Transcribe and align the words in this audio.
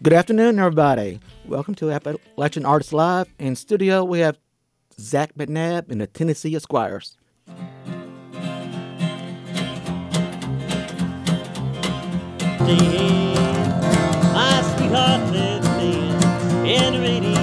Good 0.00 0.12
afternoon, 0.12 0.60
everybody. 0.60 1.18
Welcome 1.44 1.74
to 1.74 1.90
Appalachian 1.90 2.64
Artists 2.64 2.92
Live. 2.92 3.26
In 3.40 3.56
studio, 3.56 4.04
we 4.04 4.20
have 4.20 4.38
Zach 5.00 5.34
McNabb 5.34 5.90
and 5.90 6.00
the 6.00 6.06
Tennessee 6.06 6.54
Esquires. 6.54 7.16
My 14.32 14.62
sweetheart 14.76 15.32
me 15.32 16.74
in 16.76 16.94
88. 16.94 17.37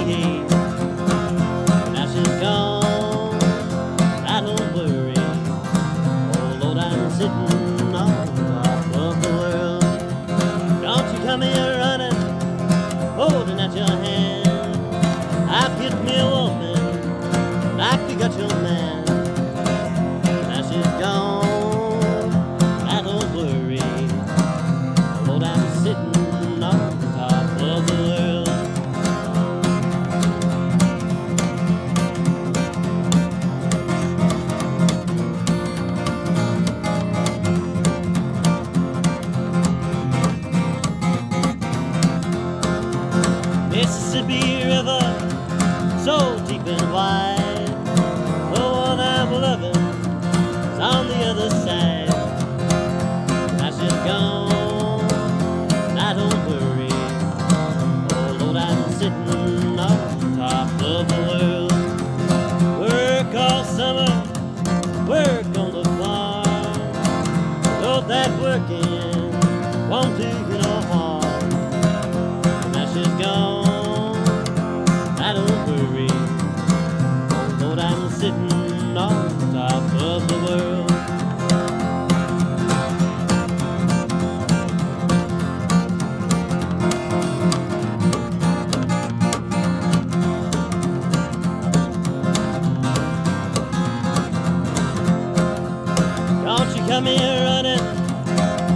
Come 96.96 97.04
here 97.04 97.44
running, 97.44 97.78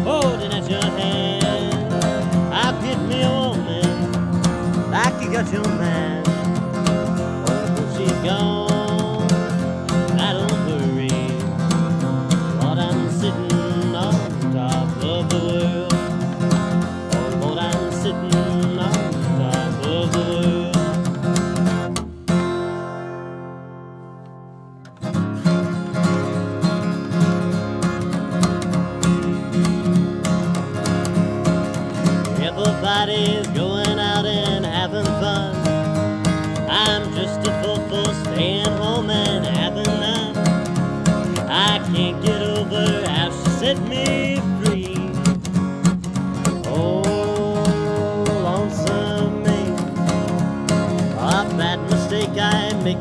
holding 0.05 0.53
at 0.53 0.69
your 0.69 0.83
hand. 0.83 1.95
I 2.53 2.71
get 2.83 2.99
me 3.09 3.23
a 3.23 3.31
woman 3.31 4.91
like 4.91 5.23
you 5.23 5.33
got 5.33 5.51
your 5.51 5.67
man. 5.79 6.20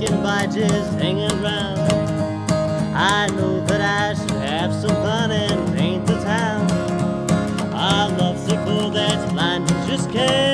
I'm 0.01 0.23
by 0.23 0.45
just 0.45 0.93
hanging 0.93 1.29
around. 1.43 1.79
I 2.95 3.27
know 3.35 3.59
that 3.65 3.81
I 3.81 4.13
should 4.13 4.31
have 4.31 4.73
some 4.73 4.95
fun 5.03 5.31
and 5.31 5.75
paint 5.75 6.07
the 6.07 6.15
town. 6.21 6.69
A 7.73 8.07
lovesickle 8.17 8.93
that's 8.93 9.31
blind 9.33 9.69
and 9.69 9.89
just 9.89 10.09
can't 10.09 10.48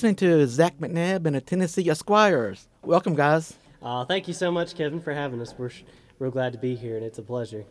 listening 0.00 0.16
to 0.16 0.46
Zach 0.46 0.78
McNabb 0.78 1.26
and 1.26 1.36
the 1.36 1.42
Tennessee 1.42 1.90
Esquires. 1.90 2.68
Welcome, 2.82 3.14
guys. 3.14 3.58
Uh, 3.82 4.02
thank 4.06 4.28
you 4.28 4.32
so 4.32 4.50
much, 4.50 4.74
Kevin, 4.74 4.98
for 4.98 5.12
having 5.12 5.42
us. 5.42 5.52
We're 5.58 5.68
sh- 5.68 5.82
real 6.18 6.30
glad 6.30 6.54
to 6.54 6.58
be 6.58 6.74
here, 6.74 6.96
and 6.96 7.04
it's 7.04 7.18
a 7.18 7.22
pleasure. 7.22 7.66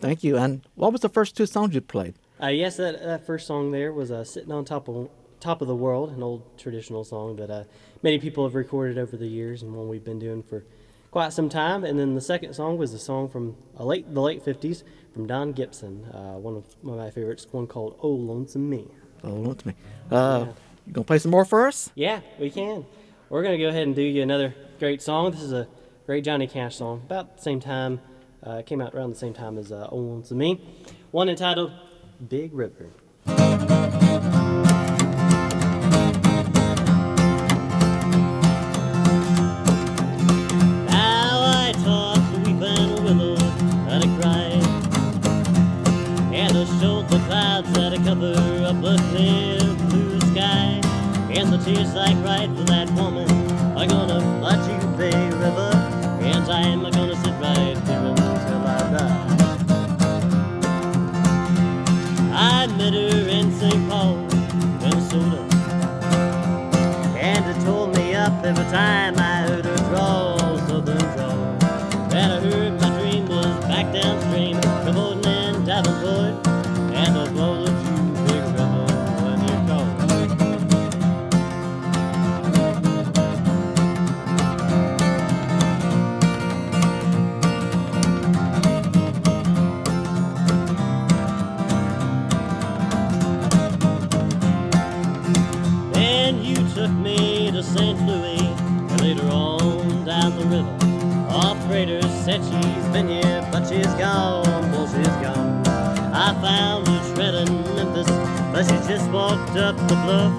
Thank 0.00 0.24
you. 0.24 0.36
And 0.36 0.62
what 0.74 0.90
was 0.90 1.00
the 1.02 1.08
first 1.08 1.36
two 1.36 1.46
songs 1.46 1.72
you 1.72 1.80
played? 1.80 2.14
Uh, 2.42 2.48
yes, 2.48 2.76
that, 2.78 3.00
that 3.00 3.24
first 3.24 3.46
song 3.46 3.70
there 3.70 3.92
was 3.92 4.10
uh, 4.10 4.24
"Sitting 4.24 4.50
on 4.50 4.64
Top 4.64 4.88
of 4.88 5.10
Top 5.38 5.62
of 5.62 5.68
the 5.68 5.76
World," 5.76 6.10
an 6.10 6.24
old 6.24 6.58
traditional 6.58 7.04
song 7.04 7.36
that 7.36 7.50
uh, 7.52 7.62
many 8.02 8.18
people 8.18 8.42
have 8.42 8.56
recorded 8.56 8.98
over 8.98 9.16
the 9.16 9.28
years, 9.28 9.62
and 9.62 9.72
one 9.72 9.88
we've 9.88 10.02
been 10.02 10.18
doing 10.18 10.42
for 10.42 10.64
quite 11.12 11.32
some 11.32 11.48
time. 11.48 11.84
And 11.84 12.00
then 12.00 12.16
the 12.16 12.20
second 12.20 12.54
song 12.54 12.78
was 12.78 12.92
a 12.94 12.98
song 12.98 13.28
from 13.28 13.54
a 13.76 13.84
late 13.84 14.12
the 14.12 14.20
late 14.20 14.44
50s 14.44 14.82
from 15.14 15.28
Don 15.28 15.52
Gibson, 15.52 16.06
uh, 16.06 16.36
one, 16.36 16.56
of, 16.56 16.64
one 16.82 16.98
of 16.98 17.04
my 17.04 17.12
favorites, 17.12 17.46
one 17.52 17.68
called 17.68 17.96
Oh 18.02 18.08
Lonesome 18.10 18.68
Me. 18.68 18.88
Oh, 19.22 19.50
on 19.50 19.54
to 19.54 19.68
me. 19.68 19.74
Uh, 20.10 20.46
You 20.90 20.94
gonna 20.94 21.04
play 21.04 21.18
some 21.18 21.30
more 21.30 21.44
for 21.44 21.68
us? 21.68 21.92
Yeah, 21.94 22.18
we 22.40 22.50
can. 22.50 22.84
We're 23.28 23.44
to 23.44 23.58
go 23.58 23.68
ahead 23.68 23.84
and 23.84 23.94
do 23.94 24.02
you 24.02 24.24
another 24.24 24.56
great 24.80 25.00
song. 25.00 25.30
This 25.30 25.40
is 25.40 25.52
a 25.52 25.68
great 26.04 26.24
Johnny 26.24 26.48
Cash 26.48 26.74
song, 26.74 27.02
about 27.06 27.36
the 27.36 27.42
same 27.44 27.60
time, 27.60 28.00
uh, 28.42 28.62
came 28.62 28.80
out 28.80 28.92
around 28.92 29.10
the 29.10 29.16
same 29.16 29.32
time 29.32 29.56
as 29.56 29.70
uh, 29.70 29.86
Oh 29.92 29.98
Lonesome 29.98 30.38
Me. 30.38 30.60
One 31.12 31.28
entitled 31.28 31.70
Big 32.28 32.52
River. 32.52 32.90
To 46.80 47.18
clouds 47.26 47.72
that 47.72 47.94
cover 48.04 48.34
up 48.64 48.82
a 48.82 48.96
sky, 48.98 49.89
and 51.36 51.52
the 51.52 51.58
tears 51.58 51.94
I 51.94 52.12
cried 52.22 52.50
for 52.56 52.64
that 52.64 52.90
woman 52.90 53.28
are 53.78 53.86
gonna 53.86 54.20
flood 54.38 54.60
you, 54.68 54.88
Bay 54.96 55.30
River, 55.30 55.70
and 56.20 56.44
I'm 56.50 56.82
gonna 56.90 57.16
sit 57.16 57.34
right 57.40 57.78
here 57.86 58.14
until 58.18 58.62
I 58.66 58.78
die. 58.94 59.26
I 62.32 62.66
met 62.78 62.94
her 62.94 63.28
in 63.28 63.52
St. 63.52 63.88
Paul, 63.88 64.16
Minnesota. 64.82 65.40
And 67.16 67.44
it 67.50 67.64
tore 67.64 67.88
me 67.88 68.14
up 68.14 68.44
every 68.44 68.64
time 68.64 69.14
I 69.18 69.42
heard 69.46 69.64
her 69.64 69.76
drawl, 69.88 70.19
said 102.30 102.44
she's 102.44 102.86
been 102.92 103.08
here, 103.08 103.48
but 103.50 103.66
she's 103.66 103.92
gone, 103.94 104.70
well, 104.70 104.86
she's 104.86 105.16
gone. 105.24 105.66
I 106.14 106.32
found 106.40 106.86
her 106.86 107.14
shredding 107.14 107.62
Memphis, 107.74 108.06
but 108.52 108.62
she 108.64 108.76
just 108.88 109.10
walked 109.10 109.56
up 109.56 109.76
the 109.88 109.96
bluff. 110.04 110.32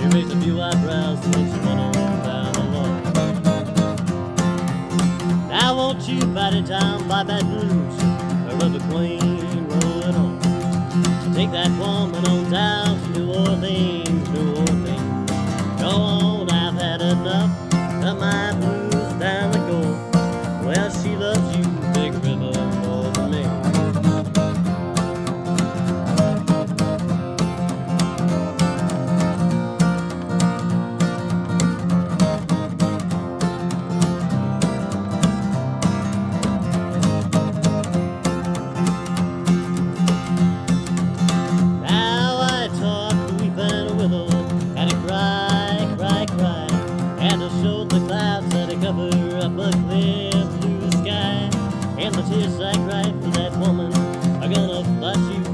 She 0.00 0.06
raised 0.08 0.32
a 0.32 0.40
few 0.40 0.60
eyebrows, 0.60 1.24
and 1.26 1.34
she 1.34 1.58
went 1.66 1.78
on 1.78 1.92
down 2.24 2.72
lawn. 2.72 3.02
Now 5.48 5.76
won't 5.76 6.08
you 6.08 6.18
bite 6.26 6.54
it 6.54 6.66
down 6.66 7.06
by 7.06 7.22
Baton 7.22 7.68
Rouge, 7.68 8.02
or 8.50 8.56
River 8.56 8.80
Queen, 8.90 9.20
it 10.02 10.14
on. 10.16 10.40
Take 11.34 11.52
that 11.52 11.70
woman 11.78 12.26
on 12.26 12.50
down 12.50 13.00
to 13.00 13.08
New 13.18 13.32
Orleans, 13.32 14.28
New 14.30 14.56
Orleans. 14.56 15.30
Go 15.80 15.90
on, 15.90 16.50
I've 16.50 16.74
had 16.74 17.00
enough 17.00 17.50
of 18.04 18.18
my 18.18 18.52
blues 18.58 18.79
cover 48.90 49.36
up 49.36 49.52
sky, 50.96 51.48
and 51.96 52.12
the 52.12 52.22
tears 52.22 52.58
I 52.58 52.74
cried 52.74 53.14
for 53.22 53.30
that 53.38 53.52
woman 53.56 53.94
are 54.42 54.48
gonna 54.48 54.80
you, 55.30 55.44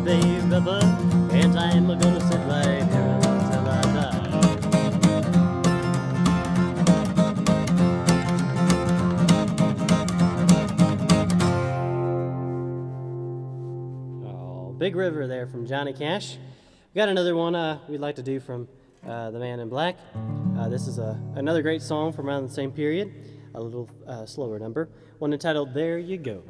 and 1.33 1.59
I'm 1.59 1.87
gonna 1.87 2.21
sit 2.21 2.41
right 2.47 2.83
here 2.83 3.21
until 3.25 3.69
I 3.69 3.83
die. 3.93 4.41
Oh, 14.25 14.73
Big 14.79 14.97
River 14.97 15.27
there 15.27 15.47
from 15.47 15.67
Johnny 15.67 15.93
Cash. 15.93 16.39
We 16.95 16.99
got 16.99 17.11
another 17.11 17.37
one 17.37 17.55
uh, 17.55 17.81
we'd 17.87 18.01
like 18.01 18.17
to 18.17 18.23
do 18.23 18.41
from 18.41 18.67
uh, 19.07 19.31
the 19.31 19.39
Man 19.39 19.61
in 19.61 19.69
Black. 19.69 19.97
Uh, 20.59 20.69
this 20.69 20.87
is 20.87 20.99
a, 20.99 21.21
another 21.35 21.63
great 21.63 21.83
song 21.83 22.13
from 22.13 22.29
around 22.29 22.49
the 22.49 22.53
same 22.53 22.73
period, 22.73 23.13
a 23.55 23.61
little 23.61 23.89
uh, 24.07 24.27
slower 24.27 24.59
number, 24.59 24.89
one 25.19 25.33
entitled 25.33 25.75
There 25.75 25.99
You 25.99 26.17
Go. 26.19 26.43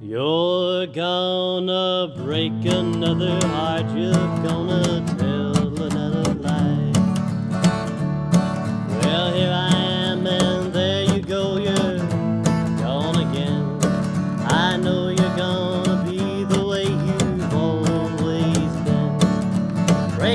You're 0.00 0.86
gonna 0.86 2.14
break 2.16 2.52
another 2.64 3.38
heart, 3.48 3.86
you're 3.96 4.12
gonna 4.12 5.04
tell 5.18 5.82
another 5.82 6.34
lie. 6.34 6.92
Well, 9.02 9.32
here 9.34 9.52
I 9.52 9.69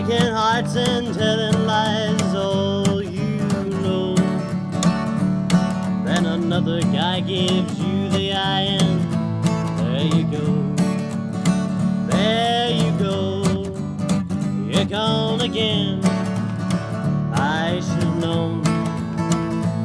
Breaking 0.05 0.33
hearts 0.33 0.75
and 0.75 1.15
telling 1.15 1.65
lies, 1.65 2.35
all 2.35 3.01
you 3.01 3.39
know. 3.81 4.13
Then 6.05 6.27
another 6.27 6.79
guy 6.81 7.21
gives 7.21 7.79
you 7.79 8.09
the 8.09 8.33
eye 8.33 8.77
and 8.79 8.99
there 9.79 10.05
you 10.05 10.23
go. 10.25 10.45
There 12.05 12.69
you 12.69 12.91
go. 12.99 13.43
You're 14.69 14.85
gone 14.85 15.41
again. 15.41 16.05
I 17.33 17.81
should 17.81 18.15
know 18.17 18.61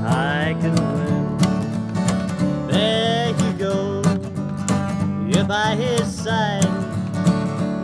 I 0.04 0.54
could 0.60 0.78
win. 0.78 2.66
There 2.68 3.28
you 3.30 3.52
go. 3.54 4.02
You're 5.26 5.46
by 5.46 5.76
his 5.76 6.14
side. 6.14 6.68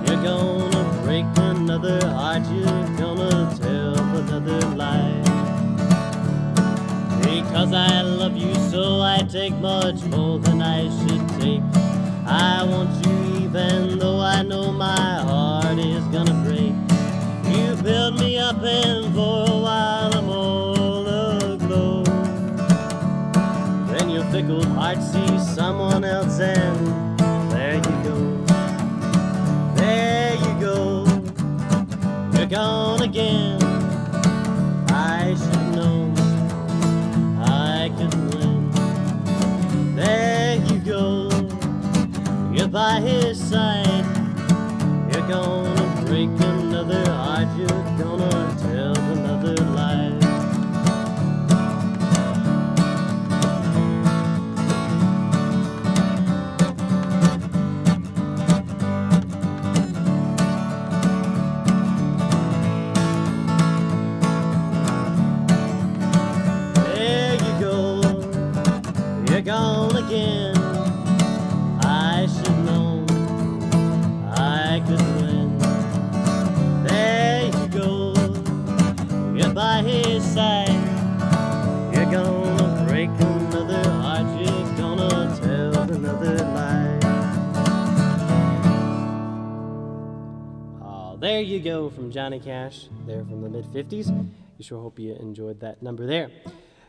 You're 0.07 0.21
break 0.21 0.76
another 1.77 2.09
heart. 2.09 2.43
You're 2.51 2.89
gonna 2.97 3.55
tell 3.61 3.99
another 4.17 4.61
lie. 4.77 5.23
Because 7.21 7.73
I 7.73 8.01
love 8.01 8.37
you 8.37 8.55
so 8.71 9.03
I 9.03 9.19
take 9.19 9.55
much 9.57 10.03
more 10.05 10.39
than 10.39 10.63
I 10.63 10.89
should 10.99 11.29
take. 11.41 11.63
I 12.27 12.65
want 12.65 12.91
you 13.05 13.45
even 13.45 13.99
though 13.99 14.21
I 14.21 14.43
know 14.43 14.73
my 14.73 15.21
heart 15.31 15.79
is 15.79 16.05
gonna 16.05 16.35
break. 16.47 16.73
You 17.53 17.77
build 17.83 18.19
me 18.21 18.39
up 18.39 18.63
and 18.63 19.15
for 19.15 19.45
a 19.47 19.59
while 19.67 20.15
I'm 20.17 20.29
all 20.31 21.07
aglow. 21.07 22.03
Then 23.89 24.09
your 24.11 24.25
fickle 24.33 24.65
heart 24.65 25.03
sees 25.03 25.55
someone 25.55 26.05
else 26.05 26.41
and 26.41 26.66
again. 33.07 33.63
I 34.91 35.37
should 35.39 35.69
know 35.77 36.13
I 37.41 37.89
could 37.97 38.15
win. 38.35 38.71
There 39.95 40.57
you 40.57 40.79
go. 40.81 41.29
You're 42.53 42.67
by 42.67 43.01
his 43.01 43.39
side. 43.39 44.05
You're 45.13 45.29
gonna 45.29 45.76
again. 70.17 70.57
I 71.83 72.27
should 72.27 72.59
know 72.65 73.05
I 74.33 74.83
could 74.87 75.01
win. 75.21 75.59
There 76.85 77.45
you 77.47 77.69
go, 77.69 78.15
you're 79.35 79.53
by 79.53 79.83
his 79.83 80.25
side. 80.25 80.69
You're 81.95 82.11
gonna 82.11 82.85
break 82.89 83.11
another 83.11 83.91
heart, 83.91 84.27
you're 84.41 84.77
gonna 84.77 85.39
tell 85.41 85.75
another 85.91 86.37
lie. 86.57 86.99
Oh, 90.83 91.17
there 91.19 91.41
you 91.41 91.61
go 91.61 91.91
from 91.91 92.11
Johnny 92.11 92.41
Cash, 92.41 92.89
there 93.07 93.25
from 93.25 93.43
the 93.43 93.49
mid 93.49 93.65
50s. 93.67 94.09
You 94.59 94.65
sure 94.65 94.81
hope 94.81 94.99
you 94.99 95.15
enjoyed 95.17 95.61
that 95.61 95.83
number 95.83 96.07
there. 96.07 96.31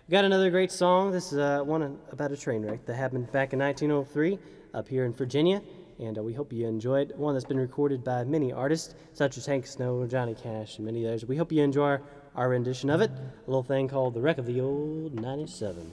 Got 0.09 0.23
another 0.23 0.49
great 0.49 0.71
song. 0.71 1.11
This 1.11 1.33
is 1.33 1.37
uh, 1.37 1.59
one 1.65 1.99
about 2.13 2.31
a 2.31 2.37
train 2.37 2.65
wreck 2.65 2.85
that 2.85 2.95
happened 2.95 3.29
back 3.33 3.51
in 3.51 3.59
1903 3.59 4.39
up 4.73 4.87
here 4.87 5.03
in 5.03 5.11
Virginia. 5.11 5.61
And 5.99 6.17
uh, 6.17 6.23
we 6.23 6.31
hope 6.31 6.53
you 6.53 6.65
enjoyed 6.65 7.11
one 7.17 7.35
that's 7.35 7.43
been 7.43 7.59
recorded 7.59 8.05
by 8.05 8.23
many 8.23 8.53
artists, 8.53 8.95
such 9.11 9.35
as 9.37 9.45
Hank 9.45 9.67
Snow, 9.67 10.07
Johnny 10.07 10.33
Cash, 10.33 10.77
and 10.77 10.85
many 10.85 11.05
others. 11.05 11.25
We 11.25 11.35
hope 11.35 11.51
you 11.51 11.61
enjoy 11.61 11.99
our, 12.35 12.47
rendition 12.47 12.89
of 12.89 13.01
it, 13.01 13.11
a 13.11 13.49
little 13.49 13.63
thing 13.63 13.89
called 13.89 14.13
The 14.13 14.21
Wreck 14.21 14.37
of 14.37 14.45
the 14.45 14.61
Old 14.61 15.19
97. 15.19 15.91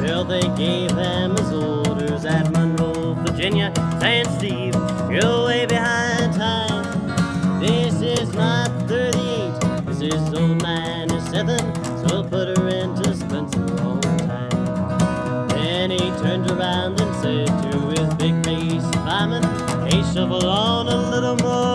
Well, 0.00 0.24
they 0.24 0.42
gave 0.56 0.94
them 0.94 1.36
his 1.36 1.52
orders 1.52 2.24
at 2.24 2.52
Monroe, 2.52 3.14
Virginia. 3.14 3.72
Saying, 3.98 4.26
Steve, 4.38 4.74
you're 5.10 5.44
way 5.44 5.66
behind 5.66 6.05
not 8.36 8.70
38, 8.88 9.86
this 9.86 10.00
is 10.02 10.34
old 10.34 10.60
7, 10.62 11.58
So 12.06 12.16
I'll 12.16 12.24
put 12.24 12.56
her 12.56 12.68
into 12.68 13.14
Spencer 13.14 13.60
on 13.82 14.00
time. 14.00 15.48
Then 15.48 15.90
he 15.90 15.98
turned 16.22 16.50
around 16.50 17.00
and 17.00 17.16
said 17.16 17.46
to 17.46 17.78
his 17.90 18.14
big 18.14 18.44
face 18.44 18.84
fireman, 19.04 19.42
Hey, 19.88 20.02
shovel 20.12 20.46
on 20.46 20.88
a 20.88 21.10
little 21.10 21.36
more 21.36 21.65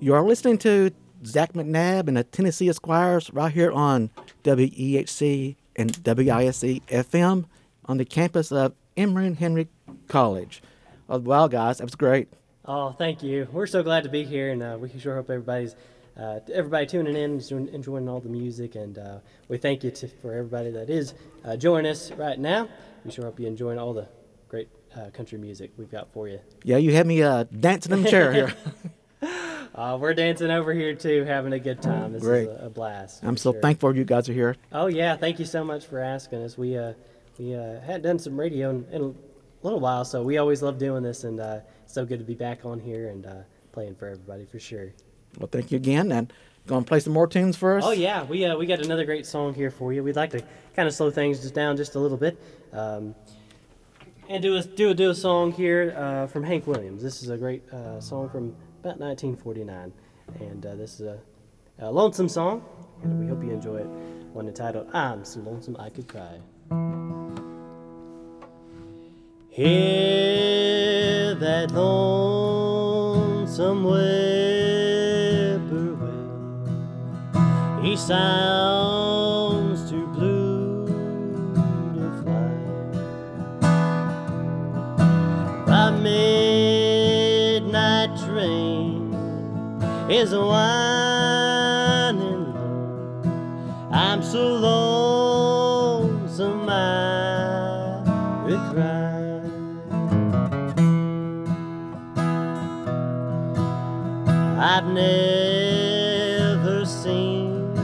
You 0.00 0.14
are 0.14 0.22
listening 0.22 0.58
to 0.58 0.90
Zach 1.24 1.54
McNabb 1.54 2.08
and 2.08 2.16
the 2.16 2.24
Tennessee 2.24 2.68
Esquires 2.68 3.32
right 3.32 3.52
here 3.52 3.72
on 3.72 4.10
WEHC 4.44 5.56
and 5.74 5.96
WISE 6.04 6.80
FM 6.88 7.44
on 7.86 7.96
the 7.96 8.04
campus 8.04 8.52
of 8.52 8.74
Emory 8.96 9.26
and 9.26 9.36
Henry 9.36 9.68
College. 10.08 10.62
Oh, 11.08 11.18
wow, 11.18 11.48
guys, 11.48 11.78
that 11.78 11.84
was 11.84 11.94
great. 11.94 12.28
Oh, 12.64 12.92
thank 12.92 13.22
you. 13.22 13.48
We're 13.52 13.66
so 13.66 13.82
glad 13.82 14.02
to 14.04 14.08
be 14.08 14.24
here, 14.24 14.50
and 14.50 14.62
uh, 14.62 14.76
we 14.80 14.90
sure 14.98 15.14
hope 15.14 15.30
everybody's 15.30 15.76
uh, 16.16 16.40
everybody 16.52 16.86
tuning 16.86 17.14
in, 17.14 17.36
is 17.38 17.50
enjoying- 17.50 17.74
enjoying 17.74 18.08
all 18.08 18.20
the 18.20 18.28
music, 18.28 18.74
and 18.74 18.98
uh, 18.98 19.18
we 19.48 19.58
thank 19.58 19.84
you 19.84 19.90
to, 19.90 20.08
for 20.08 20.32
everybody 20.32 20.70
that 20.70 20.88
is 20.90 21.14
uh, 21.44 21.56
joining 21.56 21.90
us 21.90 22.10
right 22.12 22.38
now. 22.38 22.68
We 23.04 23.10
sure 23.12 23.24
hope 23.26 23.38
you're 23.38 23.48
enjoying 23.48 23.78
all 23.78 23.92
the 23.92 24.08
great 24.48 24.68
uh, 24.96 25.10
country 25.10 25.38
music 25.38 25.72
we've 25.76 25.90
got 25.90 26.12
for 26.12 26.26
you. 26.28 26.40
Yeah, 26.64 26.78
you 26.78 26.92
had 26.94 27.06
me 27.06 27.22
uh, 27.22 27.44
dancing 27.44 27.92
in 27.92 28.02
the 28.02 28.10
chair 28.10 28.32
here. 28.32 28.54
Uh, 29.74 29.98
we're 30.00 30.14
dancing 30.14 30.50
over 30.50 30.72
here 30.72 30.94
too, 30.94 31.24
having 31.24 31.52
a 31.52 31.58
good 31.58 31.82
time. 31.82 32.12
This 32.12 32.22
Great. 32.22 32.48
is 32.48 32.60
a, 32.60 32.66
a 32.66 32.70
blast. 32.70 33.22
I'm 33.22 33.36
so 33.36 33.52
sure. 33.52 33.60
thankful 33.60 33.96
you 33.96 34.04
guys 34.04 34.28
are 34.28 34.32
here. 34.32 34.56
Oh 34.72 34.86
yeah, 34.86 35.16
thank 35.16 35.38
you 35.38 35.44
so 35.44 35.64
much 35.64 35.86
for 35.86 36.00
asking 36.00 36.42
us. 36.42 36.56
We 36.56 36.76
uh, 36.76 36.94
we 37.38 37.54
uh, 37.54 37.80
had 37.80 38.02
done 38.02 38.18
some 38.18 38.38
radio 38.38 38.70
in, 38.70 38.86
in 38.90 39.02
a 39.02 39.14
little 39.62 39.80
while, 39.80 40.04
so 40.04 40.22
we 40.22 40.38
always 40.38 40.62
love 40.62 40.78
doing 40.78 41.02
this, 41.02 41.24
and 41.24 41.40
uh, 41.40 41.60
so 41.86 42.04
good 42.04 42.18
to 42.18 42.24
be 42.24 42.34
back 42.34 42.64
on 42.64 42.80
here 42.80 43.08
and 43.08 43.26
uh, 43.26 43.34
playing 43.72 43.94
for 43.94 44.08
everybody 44.08 44.44
for 44.44 44.58
sure. 44.58 44.92
Well, 45.38 45.48
thank 45.50 45.70
you 45.70 45.76
again. 45.76 46.12
And 46.12 46.32
going 46.66 46.84
to 46.84 46.88
play 46.88 47.00
some 47.00 47.12
more 47.12 47.26
tunes 47.26 47.56
for 47.56 47.78
us? 47.78 47.84
Oh 47.84 47.92
yeah, 47.92 48.24
we 48.24 48.44
uh, 48.44 48.56
we 48.56 48.66
got 48.66 48.80
another 48.80 49.04
great 49.04 49.26
song 49.26 49.54
here 49.54 49.70
for 49.70 49.92
you. 49.92 50.02
We'd 50.02 50.16
like 50.16 50.30
to 50.30 50.42
kind 50.74 50.88
of 50.88 50.94
slow 50.94 51.10
things 51.10 51.40
just 51.40 51.54
down 51.54 51.76
just 51.76 51.94
a 51.94 51.98
little 51.98 52.16
bit, 52.16 52.42
um, 52.72 53.14
and 54.28 54.42
do 54.42 54.56
a 54.56 54.62
do 54.62 54.90
a 54.90 54.94
do 54.94 55.10
a 55.10 55.14
song 55.14 55.52
here 55.52 55.94
uh, 55.96 56.26
from 56.26 56.42
Hank 56.42 56.66
Williams. 56.66 57.02
This 57.02 57.22
is 57.22 57.30
a 57.30 57.36
great 57.36 57.68
uh, 57.72 58.00
song 58.00 58.28
from 58.28 58.54
about 58.86 59.00
1949, 59.00 59.92
and 60.38 60.64
uh, 60.64 60.76
this 60.76 61.00
is 61.00 61.08
a, 61.08 61.18
a 61.80 61.90
lonesome 61.90 62.28
song, 62.28 62.64
and 63.02 63.18
we 63.18 63.26
hope 63.26 63.42
you 63.42 63.50
enjoy 63.50 63.78
it. 63.78 63.86
One 64.32 64.46
entitled 64.46 64.88
"I'm 64.94 65.24
So 65.24 65.40
Lonesome 65.40 65.76
I 65.80 65.90
Could 65.90 66.06
Cry." 66.06 66.38
Hear 69.48 71.34
that 71.34 71.72
lonesome 71.72 73.82
whippoorwill. 73.82 76.68
He 77.82 77.96
sounds 77.96 79.90
too 79.90 80.06
blue 80.14 80.86
to 81.96 82.22
fly. 82.22 82.52
The 85.66 85.90
midnight 86.00 86.45
is 90.08 90.32
winding 90.32 90.44
low. 92.54 93.22
I'm 93.90 94.22
so 94.22 94.54
lonesome 95.98 96.68
I 96.68 98.02
could 98.46 98.60
cry. 98.72 99.40
I've 104.58 104.86
never 104.86 106.84
seen 106.86 107.76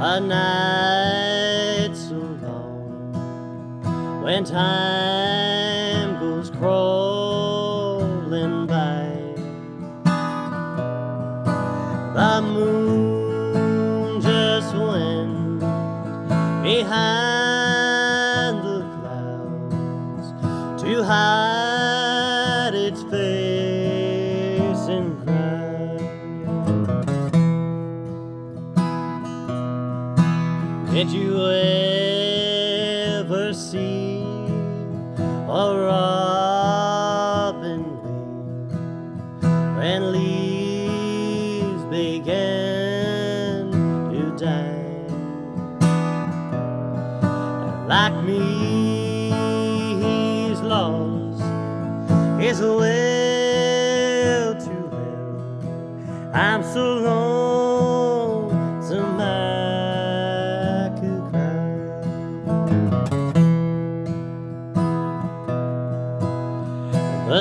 a 0.00 0.20
night 0.20 1.94
so 1.94 2.16
long 2.42 3.12
when 4.22 4.44
time 4.44 5.23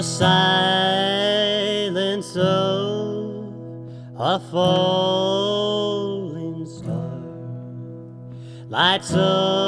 silence 0.03 0.36
of 2.36 3.53
a 4.17 4.38
falling 4.51 6.65
star. 6.65 7.22
Lights 8.67 9.13
up 9.13 9.62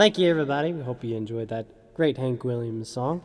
Thank 0.00 0.16
you, 0.16 0.30
everybody. 0.30 0.72
We 0.72 0.82
hope 0.82 1.04
you 1.04 1.14
enjoyed 1.14 1.48
that 1.48 1.66
great 1.92 2.16
Hank 2.16 2.42
Williams 2.42 2.88
song. 2.88 3.22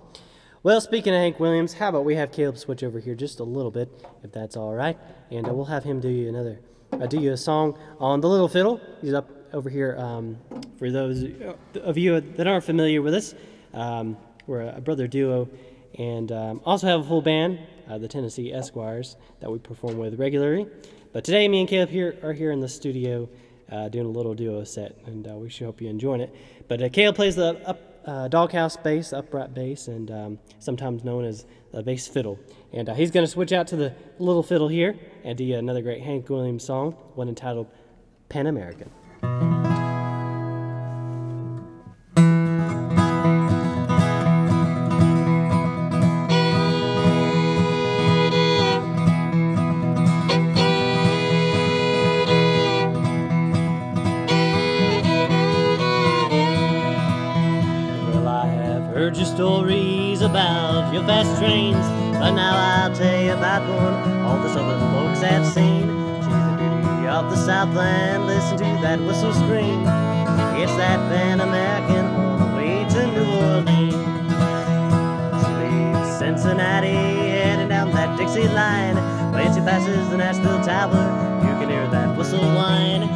Well, 0.62 0.82
speaking 0.82 1.14
of 1.14 1.20
Hank 1.22 1.40
Williams, 1.40 1.72
how 1.72 1.88
about 1.88 2.04
we 2.04 2.16
have 2.16 2.34
Caleb 2.34 2.58
switch 2.58 2.84
over 2.84 3.00
here 3.00 3.16
just 3.16 3.40
a 3.40 3.46
little 3.46 3.72
bit, 3.72 3.90
if 4.24 4.34
that's 4.34 4.58
all 4.58 4.74
right, 4.74 4.98
and 5.32 5.48
uh, 5.48 5.54
we'll 5.54 5.64
have 5.64 5.86
him 5.86 6.02
do 6.02 6.10
you 6.10 6.28
another, 6.28 6.60
uh, 6.92 7.08
do 7.08 7.18
you 7.18 7.32
a 7.32 7.38
song 7.38 7.80
on 7.98 8.20
the 8.20 8.28
little 8.28 8.50
fiddle. 8.50 8.82
He's 9.00 9.14
up 9.14 9.30
over 9.54 9.70
here. 9.70 9.96
Um, 9.98 10.38
for 10.78 10.92
those 10.92 11.24
of 11.76 11.98
you 11.98 12.20
that 12.20 12.46
aren't 12.46 12.66
familiar 12.66 13.02
with 13.02 13.14
us, 13.14 13.36
um, 13.74 14.18
we're 14.46 14.64
a 14.64 14.82
brother 14.82 15.08
duo, 15.08 15.48
and 15.98 16.30
um, 16.34 16.62
also 16.66 16.88
have 16.88 17.00
a 17.00 17.04
full 17.06 17.22
band, 17.22 17.58
uh, 17.90 18.00
the 18.00 18.10
Tennessee 18.10 18.52
Esquires, 18.52 19.16
that 19.40 19.50
we 19.50 19.60
perform 19.60 19.98
with 19.98 20.20
regularly. 20.20 20.68
But 21.14 21.24
today, 21.24 21.48
me 21.48 21.62
and 21.62 21.70
Caleb 21.70 21.88
here 21.88 22.18
are 22.22 22.34
here 22.34 22.52
in 22.52 22.60
the 22.60 22.68
studio 22.68 23.30
uh, 23.72 23.90
doing 23.90 24.06
a 24.06 24.10
little 24.10 24.34
duo 24.34 24.64
set, 24.64 24.98
and 25.06 25.28
uh, 25.28 25.32
we 25.32 25.50
should 25.50 25.66
hope 25.66 25.82
you're 25.82 25.90
enjoying 25.90 26.22
it. 26.22 26.36
But 26.68 26.82
uh, 26.82 26.90
Caleb 26.90 27.16
plays 27.16 27.36
the 27.36 27.60
up, 27.68 27.80
uh, 28.06 28.28
doghouse 28.28 28.78
bass, 28.78 29.14
upright 29.14 29.54
bass, 29.54 29.88
and 29.88 30.12
um, 30.12 30.40
sometimes 30.60 31.04
known 31.04 31.26
as 31.26 31.46
the 31.72 31.82
bass 31.82 32.08
fiddle. 32.08 32.40
And 32.74 32.90
uh, 32.90 32.94
he's 32.94 33.12
going 33.12 33.26
to 33.26 33.32
switch 33.32 33.52
out 33.52 33.68
to 33.68 33.76
the 33.76 33.94
little 34.20 34.44
fiddle 34.44 34.68
here 34.68 34.98
and 35.24 35.38
do 35.38 35.56
another 35.56 35.82
great 35.82 36.02
Hank 36.02 36.30
Williams 36.30 36.64
song, 36.64 36.92
one 37.16 37.30
entitled 37.30 37.68
Pan 38.30 38.48
American. 38.48 38.92
But 62.26 62.32
now 62.32 62.56
I'll 62.58 62.96
tell 62.96 63.22
you 63.22 63.34
about 63.34 63.70
one 63.70 63.94
all 64.24 64.40
the 64.42 64.52
southern 64.52 64.80
folks 64.92 65.22
have 65.22 65.46
seen. 65.46 65.86
She's 66.24 66.46
the 66.50 66.56
beauty 66.58 67.08
of 67.08 67.30
the 67.30 67.36
Southland, 67.36 68.26
listen 68.26 68.58
to 68.58 68.82
that 68.82 69.00
whistle 69.00 69.32
scream. 69.32 69.82
It's 70.58 70.76
that 70.82 70.98
Pan 71.12 71.40
American 71.40 72.06
on 72.18 72.40
the 72.40 72.58
way 72.58 72.84
to 72.94 73.02
New 73.14 73.30
Orleans. 73.46 73.94
She 75.40 75.52
leaves 75.62 76.18
Cincinnati, 76.18 76.98
heading 77.38 77.68
down 77.68 77.92
that 77.92 78.18
Dixie 78.18 78.48
line. 78.48 78.96
When 79.32 79.54
she 79.54 79.60
passes 79.60 80.10
the 80.10 80.18
Nashville 80.18 80.64
Tower, 80.64 81.06
you 81.46 81.54
can 81.60 81.70
hear 81.70 81.88
that 81.90 82.18
whistle 82.18 82.42
whine. 82.42 83.15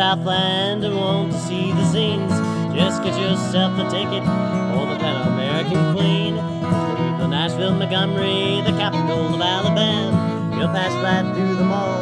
Southland 0.00 0.82
and 0.82 0.96
want 0.96 1.30
to 1.30 1.38
see 1.40 1.72
the 1.72 1.84
scenes, 1.92 2.32
just 2.74 3.02
get 3.02 3.20
yourself 3.20 3.78
a 3.78 3.84
ticket 3.90 4.24
for 4.72 4.86
the 4.88 4.96
Pan 4.98 5.28
American 5.28 5.94
Queen. 5.94 6.36
Through 6.36 7.18
the 7.18 7.26
Nashville, 7.26 7.74
Montgomery, 7.74 8.62
the 8.64 8.72
capital 8.78 9.34
of 9.34 9.38
Alabama. 9.42 10.56
You'll 10.56 10.68
pass 10.68 10.94
right 11.04 11.34
through 11.34 11.54
the 11.54 11.64
mall 11.64 12.00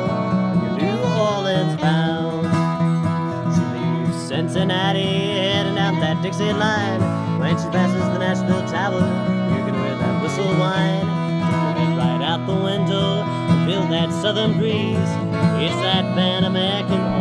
you're 0.62 0.78
New 0.78 0.98
Orleans 1.26 1.74
bound. 1.80 2.46
She 3.56 3.62
leaves 3.74 4.28
Cincinnati, 4.28 5.34
heading 5.34 5.74
down 5.74 5.98
that 5.98 6.22
Dixie 6.22 6.52
line. 6.52 7.00
When 7.40 7.58
she 7.58 7.68
passes 7.70 8.06
the 8.14 8.18
Nashville 8.20 8.64
Tower, 8.68 9.02
you 9.50 9.60
can 9.66 9.74
hear 9.74 9.96
that 9.98 10.22
whistle 10.22 10.54
whine. 10.54 11.04
Head 11.74 11.98
right 11.98 12.22
out 12.22 12.46
the 12.46 12.54
window 12.54 13.38
feel 13.68 13.86
that 13.88 14.10
southern 14.22 14.56
breeze. 14.56 15.10
It's 15.60 15.76
that 15.84 16.14
Pan 16.14 16.44
American 16.44 17.18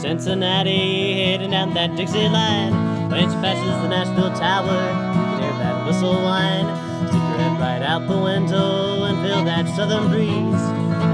Cincinnati, 0.00 1.24
heading 1.24 1.50
down 1.50 1.74
that 1.74 1.94
Dixie 1.96 2.28
line. 2.28 2.72
When 3.10 3.28
she 3.28 3.36
passes 3.36 3.82
the 3.82 3.88
Nashville 3.88 4.32
Tower, 4.32 4.64
you 4.64 5.12
can 5.12 5.42
hear 5.42 5.52
that 5.58 5.86
whistle 5.86 6.14
whine. 6.22 6.89
Out 7.90 8.06
the 8.06 8.16
window 8.16 9.02
and 9.02 9.18
feel 9.26 9.44
that 9.44 9.66
southern 9.74 10.08
breeze. 10.10 10.30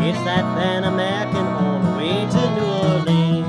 It's 0.05 0.23
that 0.25 0.45
Pan 0.59 0.85
American 0.85 1.47
on 1.47 1.83
the 1.83 1.93
way 1.97 2.27
to 2.29 2.51
New 2.55 2.67
Orleans. 2.67 3.47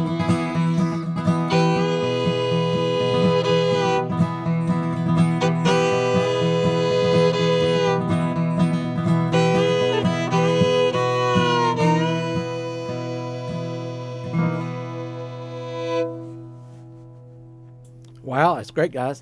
Wow, 18.24 18.56
that's 18.56 18.72
great, 18.72 18.94
guys. 18.94 19.22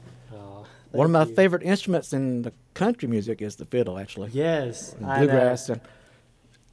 One 0.98 1.06
of 1.06 1.12
my 1.12 1.26
you. 1.26 1.36
favorite 1.36 1.64
instruments 1.64 2.14
in 2.14 2.42
the 2.44 2.54
country 2.74 3.08
music 3.08 3.42
is 3.42 3.56
the 3.56 3.66
fiddle, 3.66 3.98
actually. 3.98 4.30
Yes, 4.32 4.94
And 4.94 5.06
bluegrass. 5.06 5.70
And 5.70 5.82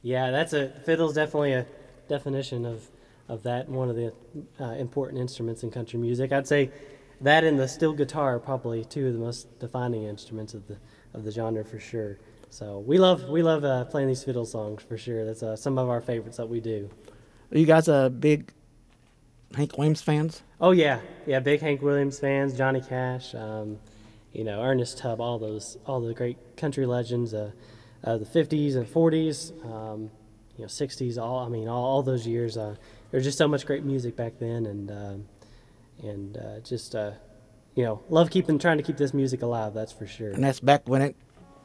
Yeah, 0.01 0.31
that's 0.31 0.53
a 0.53 0.69
fiddle's 0.85 1.13
definitely 1.15 1.53
a 1.53 1.65
definition 2.07 2.65
of 2.65 2.89
of 3.29 3.43
that. 3.43 3.69
One 3.69 3.89
of 3.89 3.95
the 3.95 4.13
uh, 4.59 4.71
important 4.71 5.21
instruments 5.21 5.63
in 5.63 5.71
country 5.71 5.99
music. 5.99 6.31
I'd 6.31 6.47
say 6.47 6.71
that 7.21 7.43
and 7.43 7.57
the 7.57 7.67
steel 7.67 7.93
guitar 7.93 8.35
are 8.35 8.39
probably 8.39 8.83
two 8.83 9.07
of 9.07 9.13
the 9.13 9.19
most 9.19 9.59
defining 9.59 10.03
instruments 10.03 10.53
of 10.53 10.67
the 10.67 10.77
of 11.13 11.23
the 11.23 11.31
genre 11.31 11.63
for 11.63 11.79
sure. 11.79 12.17
So 12.49 12.79
we 12.79 12.97
love 12.99 13.29
we 13.29 13.41
love 13.43 13.63
uh, 13.63 13.85
playing 13.85 14.09
these 14.09 14.23
fiddle 14.23 14.45
songs 14.45 14.83
for 14.83 14.97
sure. 14.97 15.25
That's 15.25 15.41
uh, 15.41 15.55
some 15.55 15.77
of 15.77 15.89
our 15.89 16.01
favorites 16.01 16.37
that 16.37 16.47
we 16.49 16.59
do. 16.59 16.89
Are 17.51 17.57
you 17.57 17.65
guys 17.65 17.87
a 17.87 18.09
big 18.09 18.51
Hank 19.55 19.77
Williams 19.77 20.01
fans? 20.01 20.43
Oh 20.59 20.71
yeah, 20.71 20.99
yeah, 21.25 21.39
big 21.39 21.61
Hank 21.61 21.81
Williams 21.81 22.19
fans, 22.19 22.57
Johnny 22.57 22.81
Cash, 22.81 23.35
um, 23.35 23.79
you 24.33 24.43
know 24.43 24.61
Ernest 24.61 24.97
Tubb, 24.97 25.21
all 25.21 25.39
those 25.39 25.77
all 25.85 26.01
the 26.01 26.13
great 26.13 26.37
country 26.57 26.85
legends, 26.85 27.33
uh, 27.33 27.51
uh, 28.03 28.17
the 28.17 28.25
'50s 28.25 28.75
and 28.75 28.85
'40s, 28.85 29.51
um, 29.65 30.11
you 30.57 30.63
know 30.63 30.67
'60s, 30.67 31.17
all 31.17 31.39
I 31.45 31.49
mean 31.49 31.67
all, 31.67 31.83
all 31.85 32.03
those 32.03 32.27
years. 32.27 32.57
Uh, 32.57 32.75
there 33.11 33.17
was 33.19 33.23
just 33.23 33.37
so 33.37 33.47
much 33.47 33.65
great 33.65 33.83
music 33.83 34.15
back 34.15 34.33
then, 34.39 34.65
and 34.65 34.91
um, 34.91 35.25
and 36.01 36.37
uh, 36.37 36.59
just 36.61 36.95
uh, 36.95 37.11
you 37.75 37.83
know 37.83 38.01
love 38.09 38.29
keeping 38.31 38.57
trying 38.59 38.77
to 38.77 38.83
keep 38.83 38.97
this 38.97 39.13
music 39.13 39.41
alive. 39.43 39.73
That's 39.73 39.93
for 39.93 40.07
sure. 40.07 40.31
And 40.31 40.43
that's 40.43 40.59
back 40.59 40.89
when 40.89 41.01
it 41.01 41.15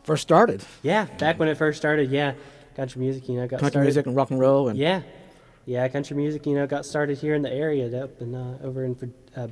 first 0.05 0.23
started. 0.23 0.63
Yeah, 0.83 1.07
back 1.19 1.39
when 1.39 1.49
it 1.49 1.57
first 1.57 1.79
started, 1.79 2.11
yeah, 2.11 2.35
country 2.77 3.01
music, 3.01 3.29
you 3.29 3.37
know, 3.37 3.49
got 3.49 3.61
Country 3.61 3.71
started. 3.71 3.87
music 3.87 4.07
and 4.07 4.15
rock 4.15 4.31
and 4.31 4.39
roll. 4.39 4.69
And 4.69 4.79
Yeah, 4.79 5.03
yeah, 5.65 5.89
country 5.89 6.17
music, 6.17 6.47
you 6.47 6.55
know, 6.55 6.67
got 6.67 6.87
started 6.87 7.19
here 7.19 7.35
in 7.35 7.43
the 7.43 7.53
area, 7.53 8.05
up 8.05 8.21
in 8.21 8.35
uh, 8.35 8.59
over 8.63 8.85
in 8.85 9.15
uh, 9.37 9.47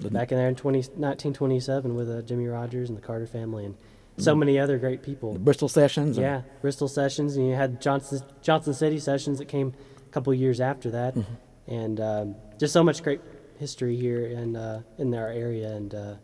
Back 0.00 0.30
in 0.30 0.38
there 0.38 0.48
in 0.48 0.54
20, 0.54 0.78
1927 0.78 1.94
with 1.94 2.10
uh, 2.10 2.22
Jimmie 2.22 2.46
Rodgers 2.48 2.88
and 2.88 2.98
the 2.98 3.02
Carter 3.02 3.26
family 3.26 3.64
and 3.64 3.74
so 4.18 4.34
many 4.34 4.58
other 4.58 4.78
great 4.78 5.02
people. 5.02 5.32
the 5.34 5.38
Bristol 5.38 5.68
sessions. 5.68 6.16
Yeah, 6.18 6.42
Bristol 6.60 6.88
sessions, 6.88 7.36
and 7.36 7.48
you 7.48 7.54
had 7.54 7.80
Johnson 7.80 8.22
Johnson 8.42 8.74
City 8.74 8.98
sessions 8.98 9.38
that 9.38 9.46
came 9.46 9.74
a 10.06 10.10
couple 10.10 10.32
years 10.34 10.60
after 10.60 10.90
that, 10.92 11.16
and 11.66 12.00
um, 12.00 12.34
just 12.58 12.72
so 12.72 12.82
much 12.82 13.02
great 13.02 13.20
history 13.58 13.96
here 13.96 14.26
in 14.26 14.56
uh, 14.56 14.82
in 14.98 15.14
our 15.14 15.28
area 15.28 15.72
and 15.72 15.94
uh, 15.94 16.14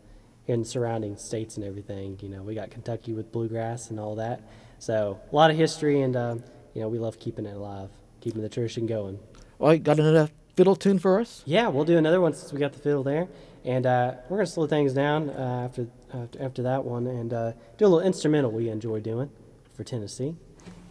in 0.47 0.65
surrounding 0.65 1.17
states 1.17 1.57
and 1.57 1.65
everything. 1.65 2.17
You 2.21 2.29
know, 2.29 2.43
we 2.43 2.55
got 2.55 2.71
Kentucky 2.71 3.13
with 3.13 3.31
bluegrass 3.31 3.89
and 3.89 3.99
all 3.99 4.15
that, 4.15 4.41
so 4.79 5.19
a 5.31 5.35
lot 5.35 5.51
of 5.51 5.57
history, 5.57 6.01
and 6.01 6.15
um, 6.15 6.43
you 6.73 6.81
know, 6.81 6.87
we 6.89 6.99
love 6.99 7.19
keeping 7.19 7.45
it 7.45 7.55
alive, 7.55 7.89
keeping 8.21 8.41
the 8.41 8.49
tradition 8.49 8.85
going. 8.87 9.19
Well, 9.59 9.73
you 9.73 9.79
got 9.79 9.99
another 9.99 10.29
fiddle 10.55 10.75
tune 10.75 10.99
for 10.99 11.19
us? 11.19 11.43
Yeah, 11.45 11.67
we'll 11.67 11.85
do 11.85 11.97
another 11.97 12.21
one 12.21 12.33
since 12.33 12.51
we 12.51 12.59
got 12.59 12.73
the 12.73 12.79
fiddle 12.79 13.03
there, 13.03 13.27
and 13.65 13.85
uh, 13.85 14.15
we're 14.29 14.37
gonna 14.37 14.47
slow 14.47 14.67
things 14.67 14.93
down 14.93 15.29
uh, 15.29 15.65
after, 15.65 15.87
after 16.13 16.41
after 16.41 16.63
that 16.63 16.83
one 16.83 17.07
and 17.07 17.33
uh, 17.33 17.51
do 17.77 17.85
a 17.85 17.87
little 17.87 18.01
instrumental 18.01 18.51
we 18.51 18.69
enjoy 18.69 18.99
doing 18.99 19.29
for 19.73 19.83
Tennessee, 19.83 20.35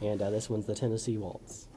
and 0.00 0.20
uh, 0.20 0.30
this 0.30 0.48
one's 0.48 0.66
the 0.66 0.74
Tennessee 0.74 1.18
Waltz. 1.18 1.68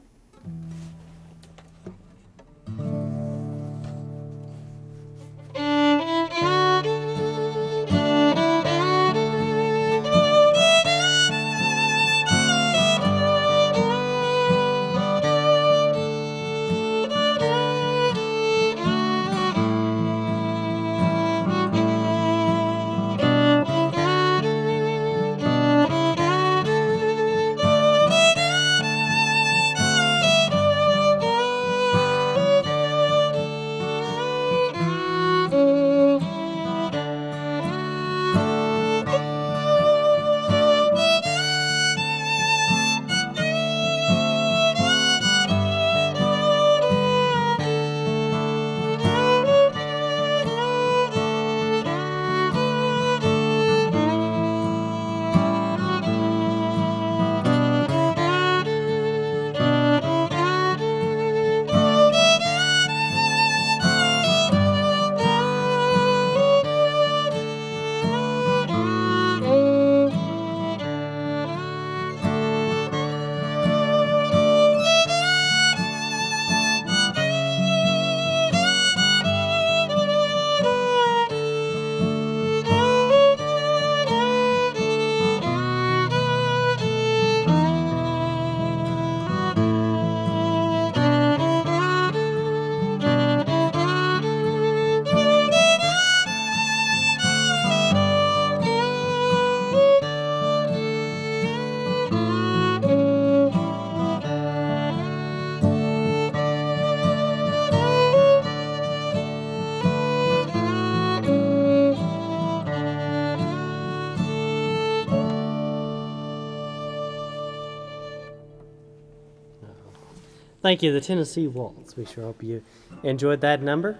Thank 120.66 120.82
you, 120.82 120.92
the 120.92 121.00
Tennessee 121.00 121.46
Waltz. 121.46 121.96
We 121.96 122.04
sure 122.06 122.24
hope 122.24 122.42
you 122.42 122.60
enjoyed 123.04 123.40
that 123.42 123.62
number, 123.62 123.96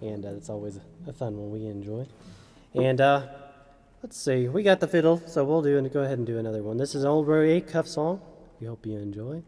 and 0.00 0.26
uh, 0.26 0.30
it's 0.30 0.50
always 0.50 0.80
a, 1.06 1.12
fun 1.12 1.36
one 1.36 1.52
we 1.52 1.64
enjoy. 1.66 2.08
And 2.74 3.00
uh, 3.00 3.28
let's 4.02 4.16
see, 4.16 4.48
we 4.48 4.64
got 4.64 4.80
the 4.80 4.88
fiddle, 4.88 5.22
so 5.28 5.44
we'll 5.44 5.62
do 5.62 5.78
and 5.78 5.88
go 5.92 6.00
ahead 6.00 6.18
and 6.18 6.26
do 6.26 6.36
another 6.36 6.60
one. 6.60 6.76
This 6.76 6.96
is 6.96 7.04
an 7.04 7.08
old 7.08 7.28
Roy 7.28 7.60
Acuff 7.60 7.86
song. 7.86 8.20
We 8.60 8.66
hope 8.66 8.84
you 8.84 8.98
enjoy. 8.98 9.44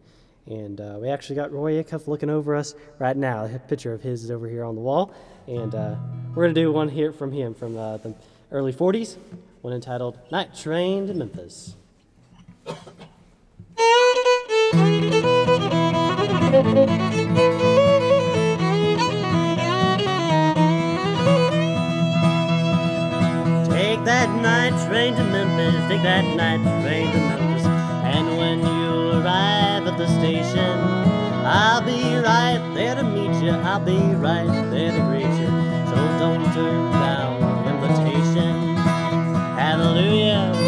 And 0.47 0.81
uh, 0.81 0.99
we 1.03 1.09
actually 1.09 1.35
got 1.35 1.51
Roy 1.51 1.83
Acuff 1.83 2.07
looking 2.07 2.31
over 2.31 2.55
us 2.55 2.77
right 3.01 3.17
now. 3.17 3.47
A 3.47 3.59
picture 3.59 3.93
of 3.93 4.03
his 4.03 4.23
is 4.23 4.31
over 4.31 4.49
here 4.49 4.63
on 4.65 4.77
the 4.77 4.81
wall, 4.81 5.13
and 5.49 5.75
uh, 5.75 5.97
we're 6.37 6.45
gonna 6.45 6.55
do 6.55 6.71
one 6.71 6.89
here 6.89 7.13
from 7.13 7.33
him 7.33 7.53
from 7.53 7.77
uh, 7.77 7.97
the 7.97 8.15
early 8.53 8.73
'40s, 8.73 9.17
one 9.63 9.73
entitled 9.73 10.21
"Night 10.31 10.55
Train 10.55 11.09
to 11.09 11.15
Memphis." 11.15 11.75
Take 16.51 16.59
that 24.05 24.29
night 24.43 24.75
train 24.89 25.15
to 25.15 25.23
Memphis, 25.23 25.89
take 25.89 26.03
that 26.03 26.25
night 26.35 26.61
train 26.83 27.13
to 27.13 27.19
Memphis. 27.19 27.65
And 28.03 28.37
when 28.37 28.59
you 28.67 29.21
arrive 29.21 29.87
at 29.87 29.97
the 29.97 30.09
station, 30.09 30.81
I'll 31.47 31.83
be 31.83 32.17
right 32.17 32.61
there 32.75 32.97
to 32.97 33.05
meet 33.05 33.41
you, 33.45 33.53
I'll 33.53 33.79
be 33.79 34.01
right 34.17 34.71
there 34.73 34.91
to 34.91 35.01
greet 35.07 35.31
you. 35.39 35.51
So 35.87 35.95
don't 36.19 36.53
turn 36.53 36.91
down 36.91 37.41
the 37.65 37.71
invitation. 37.75 38.77
Hallelujah. 39.55 40.60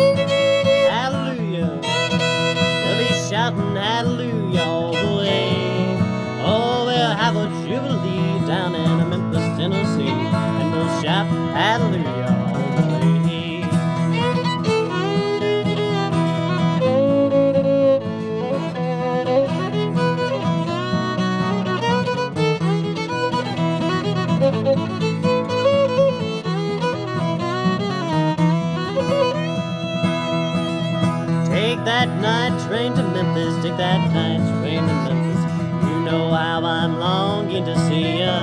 Take 33.62 33.77
that 33.77 34.12
night 34.12 34.40
train 34.61 34.83
to 34.88 34.94
Memphis. 35.07 35.40
You 35.88 36.01
know 36.01 36.35
how 36.35 36.64
I'm 36.64 36.98
longing 36.98 37.64
to 37.64 37.79
see 37.87 38.18
ya. 38.18 38.35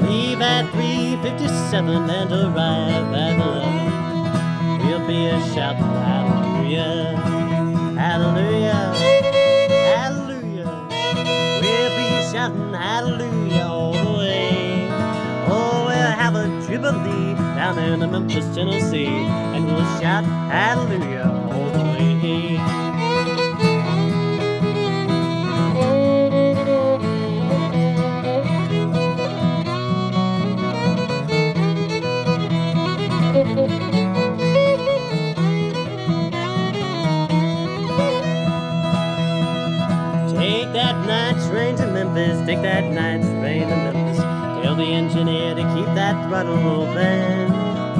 Leave 0.00 0.40
at 0.40 0.64
3:57 0.72 2.08
and 2.08 2.32
arrive 2.32 3.12
at 3.12 3.36
11. 3.36 4.78
We'll 4.86 5.06
be 5.06 5.26
a 5.26 5.38
shouting 5.52 5.92
hallelujah, 6.08 7.16
hallelujah, 8.00 8.82
hallelujah. 9.92 10.72
We'll 11.60 11.92
be 12.00 12.08
shouting 12.32 12.72
hallelujah 12.72 13.66
all 13.68 13.92
the 13.92 14.12
way. 14.20 14.88
Oh, 15.48 15.84
we'll 15.86 16.14
have 16.22 16.34
a 16.34 16.46
jubilee 16.66 17.34
down 17.56 17.78
in 17.78 18.00
Memphis, 18.10 18.46
Tennessee, 18.54 19.20
and 19.54 19.66
we'll 19.66 19.84
shout 20.00 20.24
hallelujah 20.24 21.28
all 21.52 21.68
the 21.76 21.84
way. 21.84 22.89
Memphis, 42.10 42.44
take 42.46 42.62
that 42.62 42.90
night 42.92 43.22
train 43.40 43.68
to 43.68 43.76
Memphis. 43.76 44.18
Tell 44.62 44.74
the 44.74 44.82
engineer 44.82 45.54
to 45.54 45.62
keep 45.74 45.86
that 45.94 46.28
throttle 46.28 46.58
open. 46.66 47.46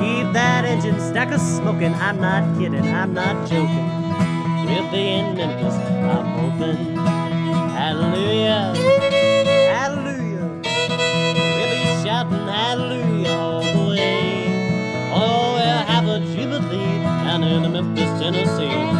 Keep 0.00 0.32
that 0.32 0.64
engine 0.64 0.98
stack 0.98 1.30
a 1.30 1.38
smoking. 1.38 1.94
I'm 1.94 2.20
not 2.20 2.58
kidding, 2.58 2.88
I'm 2.88 3.14
not 3.14 3.48
joking. 3.48 3.88
We'll 4.66 4.90
be 4.90 5.10
in 5.10 5.36
Memphis, 5.36 5.74
I'm 5.74 6.26
hoping. 6.26 6.96
Hallelujah, 7.70 8.74
hallelujah. 9.74 10.60
We'll 11.54 11.70
be 11.70 11.82
shouting 12.02 12.46
hallelujah 12.48 13.30
all 13.30 13.62
the 13.62 13.90
way. 13.90 15.12
Oh, 15.14 15.54
we'll 15.54 15.84
have 15.86 16.06
a 16.08 16.18
jubilee 16.34 16.98
down 17.24 17.44
in 17.44 17.72
Memphis, 17.72 18.20
Tennessee, 18.20 18.99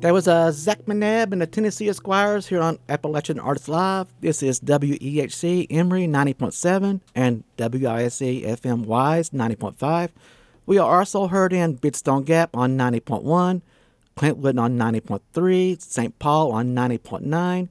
That 0.00 0.12
was 0.14 0.26
uh, 0.26 0.50
Zach 0.50 0.86
McNabb 0.86 1.32
and 1.32 1.42
the 1.42 1.46
Tennessee 1.46 1.90
Esquires 1.90 2.46
here 2.46 2.62
on 2.62 2.78
Appalachian 2.88 3.38
Artists 3.38 3.68
Live. 3.68 4.06
This 4.22 4.42
is 4.42 4.58
WEHC 4.60 5.66
Emory 5.68 6.06
90.7 6.06 7.02
and 7.14 7.44
WISE 7.58 8.18
FM 8.18 8.86
Wise 8.86 9.28
90.5. 9.28 10.08
We 10.64 10.78
are 10.78 11.00
also 11.00 11.26
heard 11.26 11.52
in 11.52 11.74
Big 11.74 11.94
Stone 11.94 12.22
Gap 12.22 12.56
on 12.56 12.78
90.1, 12.78 13.60
Clintwood 14.16 14.58
on 14.58 14.78
90.3, 14.78 15.82
St. 15.82 16.18
Paul 16.18 16.52
on 16.52 16.74
90.9, 16.74 17.68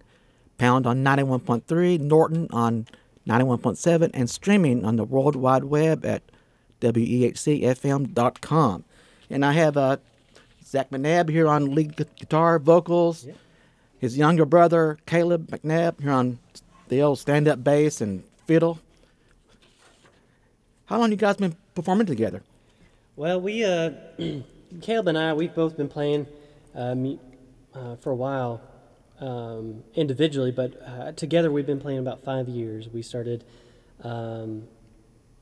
Pound 0.60 0.86
on 0.86 1.04
91.3, 1.04 2.00
Norton 2.00 2.48
on 2.52 2.86
91.7, 3.28 4.12
and 4.13 4.30
streaming 4.30 4.86
on 4.86 4.98
the 4.98 5.04
World 5.04 5.36
Wide 5.36 5.63
Web 5.63 6.06
at 6.06 6.22
WEHCFM.com. 6.82 8.84
And 9.32 9.46
I 9.46 9.52
have 9.54 9.78
uh, 9.78 9.98
Zach 10.70 10.92
McNabb 10.92 11.30
here 11.30 11.48
on 11.48 11.74
lead 11.74 11.96
guitar, 11.96 12.60
vocals. 12.60 13.28
His 13.98 14.16
younger 14.16 14.46
brother, 14.46 15.00
Caleb 15.08 15.48
McNabb, 15.50 16.00
here 16.00 16.12
on 16.12 16.38
the 16.90 17.02
old 17.02 17.18
stand 17.18 17.48
up 17.48 17.64
bass 17.64 18.02
and 18.02 18.24
fiddle. 18.46 18.80
How 20.86 21.00
long 21.00 21.10
you 21.10 21.18
guys 21.18 21.38
been 21.38 21.56
performing 21.74 22.06
together? 22.06 22.44
Well, 23.16 23.42
we, 23.42 23.66
uh, 23.66 23.92
Caleb 24.82 25.08
and 25.08 25.18
I, 25.18 25.34
we've 25.34 25.56
both 25.56 25.76
been 25.76 25.90
playing 25.90 26.28
mu- 26.76 27.18
uh, 27.74 27.96
for 27.96 28.12
a 28.12 28.16
while 28.16 28.62
um, 29.20 29.84
individually, 29.96 30.52
but 30.52 30.80
uh, 30.86 31.12
together 31.14 31.52
we've 31.52 31.66
been 31.66 31.82
playing 31.82 32.00
about 32.00 32.24
five 32.24 32.48
years. 32.48 32.88
We 32.88 33.02
started 33.02 33.44
um, 34.04 34.68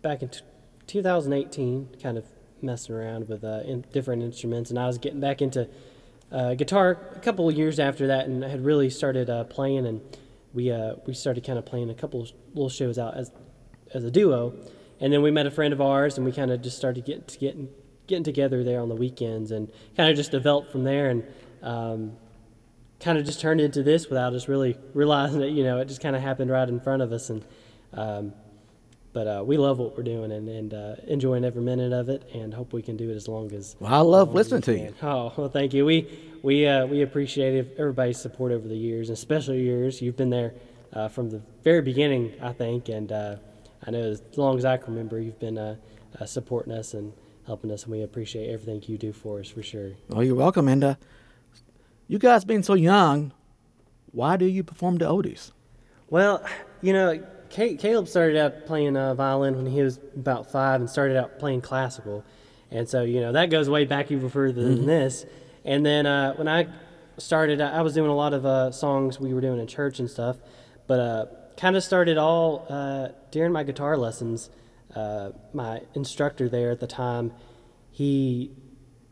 back 0.01 0.21
in 0.21 0.29
t- 0.29 0.39
2018, 0.87 1.89
kind 2.01 2.17
of 2.17 2.25
messing 2.61 2.95
around 2.95 3.27
with 3.27 3.43
uh, 3.43 3.61
in 3.65 3.85
different 3.91 4.23
instruments, 4.23 4.69
and 4.69 4.79
I 4.79 4.87
was 4.87 4.97
getting 4.97 5.19
back 5.19 5.41
into 5.41 5.67
uh, 6.31 6.55
guitar 6.55 6.97
a 7.15 7.19
couple 7.19 7.47
of 7.47 7.55
years 7.55 7.79
after 7.79 8.07
that, 8.07 8.25
and 8.25 8.43
I 8.43 8.49
had 8.49 8.63
really 8.63 8.89
started 8.89 9.29
uh, 9.29 9.45
playing, 9.45 9.85
and 9.85 10.01
we 10.53 10.71
uh, 10.71 10.95
we 11.05 11.13
started 11.13 11.45
kind 11.45 11.57
of 11.57 11.65
playing 11.65 11.89
a 11.89 11.93
couple 11.93 12.27
little 12.53 12.69
shows 12.69 12.97
out 12.97 13.15
as 13.15 13.31
as 13.93 14.03
a 14.03 14.11
duo, 14.11 14.53
and 14.99 15.13
then 15.13 15.21
we 15.21 15.31
met 15.31 15.45
a 15.45 15.51
friend 15.51 15.73
of 15.73 15.81
ours, 15.81 16.17
and 16.17 16.25
we 16.25 16.31
kind 16.31 16.51
of 16.51 16.61
just 16.61 16.77
started 16.77 17.05
getting 17.05 17.23
getting 17.39 17.69
getting 18.07 18.23
together 18.23 18.63
there 18.63 18.81
on 18.81 18.89
the 18.89 18.95
weekends, 18.95 19.51
and 19.51 19.71
kind 19.95 20.09
of 20.09 20.15
just 20.15 20.31
developed 20.31 20.71
from 20.71 20.83
there, 20.83 21.09
and 21.09 21.23
um, 21.61 22.17
kind 22.99 23.17
of 23.17 23.25
just 23.25 23.39
turned 23.39 23.61
into 23.61 23.83
this 23.83 24.09
without 24.09 24.33
us 24.33 24.47
really 24.47 24.77
realizing 24.93 25.41
it. 25.41 25.51
You 25.51 25.63
know, 25.63 25.79
it 25.79 25.87
just 25.87 26.01
kind 26.01 26.15
of 26.15 26.21
happened 26.21 26.51
right 26.51 26.67
in 26.67 26.79
front 26.79 27.01
of 27.01 27.11
us, 27.11 27.29
and 27.29 27.45
um, 27.93 28.33
but 29.17 29.25
uh, 29.25 29.43
we 29.43 29.57
love 29.57 29.79
what 29.79 29.97
we're 29.97 30.03
doing 30.03 30.31
and, 30.31 30.47
and 30.47 30.75
uh, 30.75 30.93
enjoying 31.07 31.43
every 31.43 31.63
minute 31.63 31.91
of 31.91 32.07
it, 32.07 32.29
and 32.35 32.53
hope 32.53 32.71
we 32.71 32.83
can 32.83 32.95
do 32.95 33.09
it 33.09 33.15
as 33.15 33.27
long 33.27 33.51
as. 33.51 33.75
Well, 33.79 33.91
I 33.91 33.97
love 33.97 34.05
as 34.05 34.11
long 34.11 34.21
as 34.27 34.51
we 34.51 34.57
listening 34.57 34.61
to 34.61 34.77
you. 34.77 34.93
Oh 35.01 35.33
well, 35.35 35.49
thank 35.49 35.73
you. 35.73 35.85
We 35.85 36.07
we 36.43 36.67
uh, 36.67 36.85
we 36.85 37.01
appreciate 37.01 37.67
everybody's 37.79 38.19
support 38.19 38.51
over 38.51 38.67
the 38.67 38.77
years, 38.77 39.09
and 39.09 39.17
especially 39.17 39.63
yours. 39.63 40.03
You've 40.03 40.17
been 40.17 40.29
there 40.29 40.53
uh, 40.93 41.07
from 41.07 41.31
the 41.31 41.41
very 41.63 41.81
beginning, 41.81 42.33
I 42.43 42.53
think, 42.53 42.89
and 42.89 43.11
uh, 43.11 43.37
I 43.87 43.89
know 43.89 44.03
as 44.03 44.21
long 44.35 44.55
as 44.55 44.65
I 44.65 44.77
can 44.77 44.93
remember, 44.93 45.19
you've 45.19 45.39
been 45.39 45.57
uh, 45.57 45.77
uh, 46.21 46.27
supporting 46.27 46.71
us 46.71 46.93
and 46.93 47.11
helping 47.47 47.71
us, 47.71 47.85
and 47.85 47.93
we 47.93 48.03
appreciate 48.03 48.51
everything 48.51 48.83
you 48.85 48.99
do 48.99 49.13
for 49.13 49.39
us 49.39 49.49
for 49.49 49.63
sure. 49.63 49.93
Oh, 50.11 50.21
you're 50.21 50.35
welcome. 50.35 50.67
And 50.67 50.83
uh, 50.83 50.95
you 52.07 52.19
guys 52.19 52.45
being 52.45 52.61
so 52.61 52.75
young, 52.75 53.31
why 54.11 54.37
do 54.37 54.45
you 54.45 54.63
perform 54.63 54.97
the 54.97 55.05
oldies? 55.05 55.53
Well, 56.07 56.45
you 56.83 56.93
know, 56.93 57.19
Caleb 57.49 58.07
started 58.07 58.37
out 58.37 58.65
playing 58.65 58.97
uh, 58.97 59.13
violin 59.13 59.55
when 59.55 59.65
he 59.65 59.81
was 59.81 59.99
about 60.15 60.51
five 60.51 60.81
and 60.81 60.89
started 60.89 61.17
out 61.17 61.39
playing 61.39 61.61
classical. 61.61 62.23
And 62.71 62.87
so, 62.87 63.03
you 63.03 63.21
know, 63.21 63.31
that 63.31 63.49
goes 63.49 63.69
way 63.69 63.85
back 63.85 64.11
even 64.11 64.29
further 64.29 64.61
than 64.63 64.85
this. 64.85 65.25
And 65.63 65.85
then 65.85 66.05
uh, 66.05 66.33
when 66.35 66.47
I 66.47 66.67
started, 67.17 67.61
I 67.61 67.79
I 67.79 67.81
was 67.81 67.93
doing 67.93 68.09
a 68.09 68.15
lot 68.15 68.33
of 68.33 68.45
uh, 68.45 68.71
songs 68.71 69.19
we 69.19 69.33
were 69.33 69.41
doing 69.41 69.59
in 69.59 69.67
church 69.67 69.99
and 69.99 70.09
stuff, 70.09 70.37
but 70.87 70.99
uh, 70.99 71.25
kind 71.57 71.75
of 71.75 71.83
started 71.83 72.17
all 72.17 72.65
uh, 72.69 73.09
during 73.31 73.51
my 73.51 73.63
guitar 73.63 73.97
lessons. 73.97 74.49
Uh, 74.95 75.31
my 75.53 75.81
instructor 75.93 76.49
there 76.49 76.71
at 76.71 76.79
the 76.79 76.87
time, 76.87 77.33
he 77.91 78.51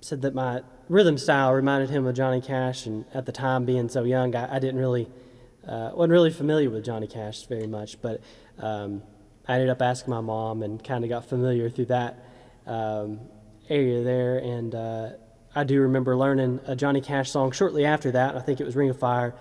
said 0.02 0.22
that 0.22 0.34
my 0.34 0.62
rhythm 0.88 1.18
style 1.18 1.54
reminded 1.54 1.90
him 1.90 2.06
of 2.08 2.16
Johnny 2.16 2.42
Cash, 2.42 2.86
and 2.86 3.06
at 3.14 3.26
the 3.26 3.32
time, 3.32 3.66
being 3.66 3.90
so 3.90 4.04
young, 4.04 4.36
I, 4.36 4.56
I 4.56 4.60
didn't 4.60 4.80
really 4.80 5.08
uh, 5.68 5.92
wasn't 5.94 6.12
really 6.12 6.32
familiar 6.32 6.70
with 6.70 6.84
Johnny 6.86 7.08
Cash 7.08 7.46
very 7.48 7.68
much. 7.68 8.02
But 8.02 8.22
um, 8.60 9.02
I 9.48 9.54
ended 9.56 9.70
up 9.70 9.82
asking 9.82 10.12
my 10.14 10.22
mom 10.22 10.64
and 10.64 10.84
kind 10.84 11.04
of 11.04 11.10
got 11.10 11.26
familiar 11.26 11.70
through 11.70 11.86
that 11.86 12.24
um, 12.66 13.20
area 13.70 14.04
there, 14.04 14.38
and 14.38 14.74
uh, 14.76 15.10
I 15.56 15.64
do 15.64 15.82
remember 15.82 16.16
learning 16.18 16.60
a 16.66 16.76
Johnny 16.76 17.02
Cash 17.02 17.30
song 17.32 17.52
shortly 17.52 17.86
after 17.86 18.12
that. 18.12 18.36
I 18.36 18.40
think 18.42 18.60
it 18.60 18.66
was 18.66 18.76
Ring 18.76 18.90
of 18.90 19.00
Fire, 19.00 19.36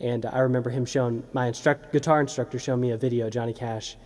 and 0.00 0.24
I 0.26 0.40
remember 0.40 0.70
him 0.70 0.84
showing 0.86 1.22
my 1.32 1.46
instruct, 1.48 1.92
guitar 1.92 2.20
instructor 2.20 2.58
showing 2.58 2.80
me 2.80 2.90
a 2.90 2.96
video 2.96 3.26
of 3.26 3.32
Johnny 3.32 3.52
Cash. 3.52 3.96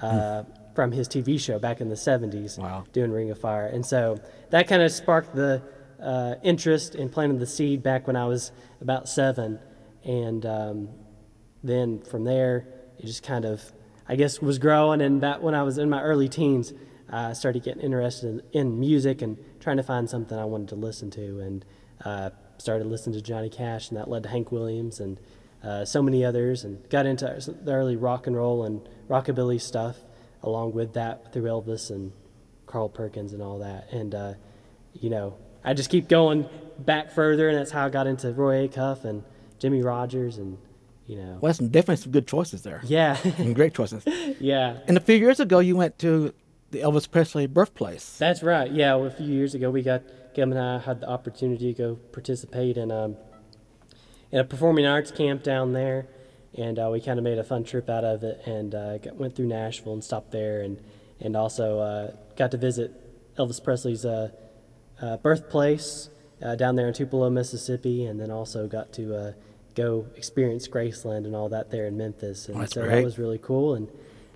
Uh, 0.00 0.44
From 0.74 0.92
his 0.92 1.08
TV 1.08 1.40
show 1.40 1.58
back 1.58 1.80
in 1.80 1.88
the 1.88 1.94
70s, 1.96 2.58
Wow. 2.58 2.84
doing 2.92 3.10
Ring 3.10 3.30
of 3.30 3.38
Fire. 3.38 3.64
And 3.64 3.84
so 3.86 4.20
that 4.50 4.68
kind 4.68 4.82
of 4.82 4.92
sparked 4.92 5.34
the 5.34 5.62
uh, 5.98 6.34
interest 6.42 6.94
in 6.94 7.08
planting 7.08 7.38
the 7.38 7.46
seed 7.46 7.82
back 7.82 8.06
when 8.06 8.14
I 8.14 8.26
was 8.26 8.52
about 8.82 9.08
seven. 9.08 9.58
And 10.04 10.44
um, 10.44 10.88
then 11.66 12.00
from 12.00 12.24
there, 12.24 12.66
it 12.98 13.06
just 13.06 13.22
kind 13.22 13.44
of, 13.44 13.62
I 14.08 14.16
guess, 14.16 14.40
was 14.40 14.58
growing. 14.58 15.00
And 15.00 15.22
that 15.22 15.42
when 15.42 15.54
I 15.54 15.62
was 15.62 15.78
in 15.78 15.90
my 15.90 16.02
early 16.02 16.28
teens, 16.28 16.72
I 17.10 17.32
started 17.34 17.62
getting 17.62 17.82
interested 17.82 18.42
in, 18.52 18.80
music 18.80 19.22
and 19.22 19.38
trying 19.60 19.76
to 19.76 19.82
find 19.82 20.08
something 20.08 20.36
I 20.36 20.44
wanted 20.44 20.68
to 20.68 20.76
listen 20.76 21.10
to. 21.12 21.40
And 21.40 21.64
uh, 22.04 22.30
started 22.58 22.86
listening 22.86 23.14
to 23.14 23.22
Johnny 23.22 23.50
Cash, 23.50 23.90
and 23.90 23.98
that 23.98 24.08
led 24.08 24.22
to 24.24 24.28
Hank 24.28 24.50
Williams 24.50 25.00
and 25.00 25.20
uh, 25.62 25.84
so 25.84 26.02
many 26.02 26.24
others, 26.24 26.64
and 26.64 26.88
got 26.90 27.06
into 27.06 27.26
the 27.62 27.72
early 27.72 27.96
rock 27.96 28.26
and 28.26 28.36
roll 28.36 28.64
and 28.64 28.88
rockabilly 29.08 29.60
stuff 29.60 29.96
along 30.42 30.72
with 30.72 30.94
that 30.94 31.32
through 31.32 31.44
Elvis 31.44 31.90
and 31.90 32.12
Carl 32.66 32.88
Perkins 32.88 33.32
and 33.32 33.42
all 33.42 33.58
that. 33.60 33.92
And, 33.92 34.14
uh, 34.14 34.34
you 34.94 35.10
know, 35.10 35.36
I 35.64 35.74
just 35.74 35.90
keep 35.90 36.08
going 36.08 36.48
back 36.78 37.10
further, 37.10 37.48
and 37.48 37.58
that's 37.58 37.70
how 37.70 37.86
I 37.86 37.88
got 37.88 38.06
into 38.06 38.32
Roy 38.32 38.68
Acuff 38.68 39.04
and 39.04 39.24
Jimmie 39.58 39.82
Rodgers 39.82 40.38
and, 40.38 40.58
you 41.06 41.16
know. 41.16 41.38
Well, 41.40 41.52
some 41.54 41.68
definitely 41.68 42.02
some 42.02 42.12
good 42.12 42.26
choices 42.26 42.62
there. 42.62 42.80
Yeah, 42.84 43.14
Some 43.16 43.52
great 43.52 43.74
choices. 43.74 44.04
yeah. 44.40 44.78
And 44.86 44.96
a 44.96 45.00
few 45.00 45.16
years 45.16 45.40
ago, 45.40 45.58
you 45.60 45.76
went 45.76 45.98
to 46.00 46.34
the 46.70 46.80
Elvis 46.80 47.10
Presley 47.10 47.46
birthplace. 47.46 48.18
That's 48.18 48.42
right. 48.42 48.70
Yeah, 48.70 48.94
well, 48.96 49.06
a 49.06 49.10
few 49.10 49.26
years 49.26 49.54
ago, 49.54 49.70
we 49.70 49.82
got 49.82 50.02
Kim 50.34 50.52
and 50.52 50.60
I 50.60 50.78
had 50.78 51.00
the 51.00 51.08
opportunity 51.08 51.72
to 51.72 51.78
go 51.78 51.94
participate 52.12 52.76
in 52.76 52.90
um, 52.90 53.16
in 54.30 54.40
a 54.40 54.44
performing 54.44 54.86
arts 54.86 55.10
camp 55.10 55.42
down 55.42 55.72
there, 55.72 56.08
and 56.54 56.78
uh, 56.78 56.88
we 56.92 57.00
kind 57.00 57.18
of 57.18 57.24
made 57.24 57.38
a 57.38 57.44
fun 57.44 57.64
trip 57.64 57.88
out 57.88 58.04
of 58.04 58.22
it, 58.22 58.42
and 58.44 58.74
uh, 58.74 58.98
got, 58.98 59.16
went 59.16 59.36
through 59.36 59.46
Nashville 59.46 59.94
and 59.94 60.04
stopped 60.04 60.32
there, 60.32 60.60
and 60.60 60.78
and 61.20 61.36
also 61.36 61.78
uh, 61.78 62.10
got 62.36 62.50
to 62.50 62.56
visit 62.56 62.92
Elvis 63.36 63.62
Presley's 63.62 64.04
uh, 64.04 64.30
uh, 65.00 65.16
birthplace 65.18 66.10
uh, 66.42 66.54
down 66.56 66.76
there 66.76 66.88
in 66.88 66.92
Tupelo, 66.92 67.30
Mississippi, 67.30 68.04
and 68.04 68.20
then 68.20 68.30
also 68.30 68.66
got 68.66 68.92
to 68.94 69.14
uh, 69.14 69.32
go 69.76 70.06
experience 70.16 70.66
Graceland 70.66 71.24
and 71.26 71.36
all 71.36 71.48
that 71.50 71.70
there 71.70 71.86
in 71.86 71.96
Memphis. 71.96 72.48
And 72.48 72.56
Oh, 72.60 72.64
so 72.64 72.80
that 72.80 73.04
was 73.04 73.18
really 73.18 73.38
cool. 73.38 73.76
And 73.76 73.88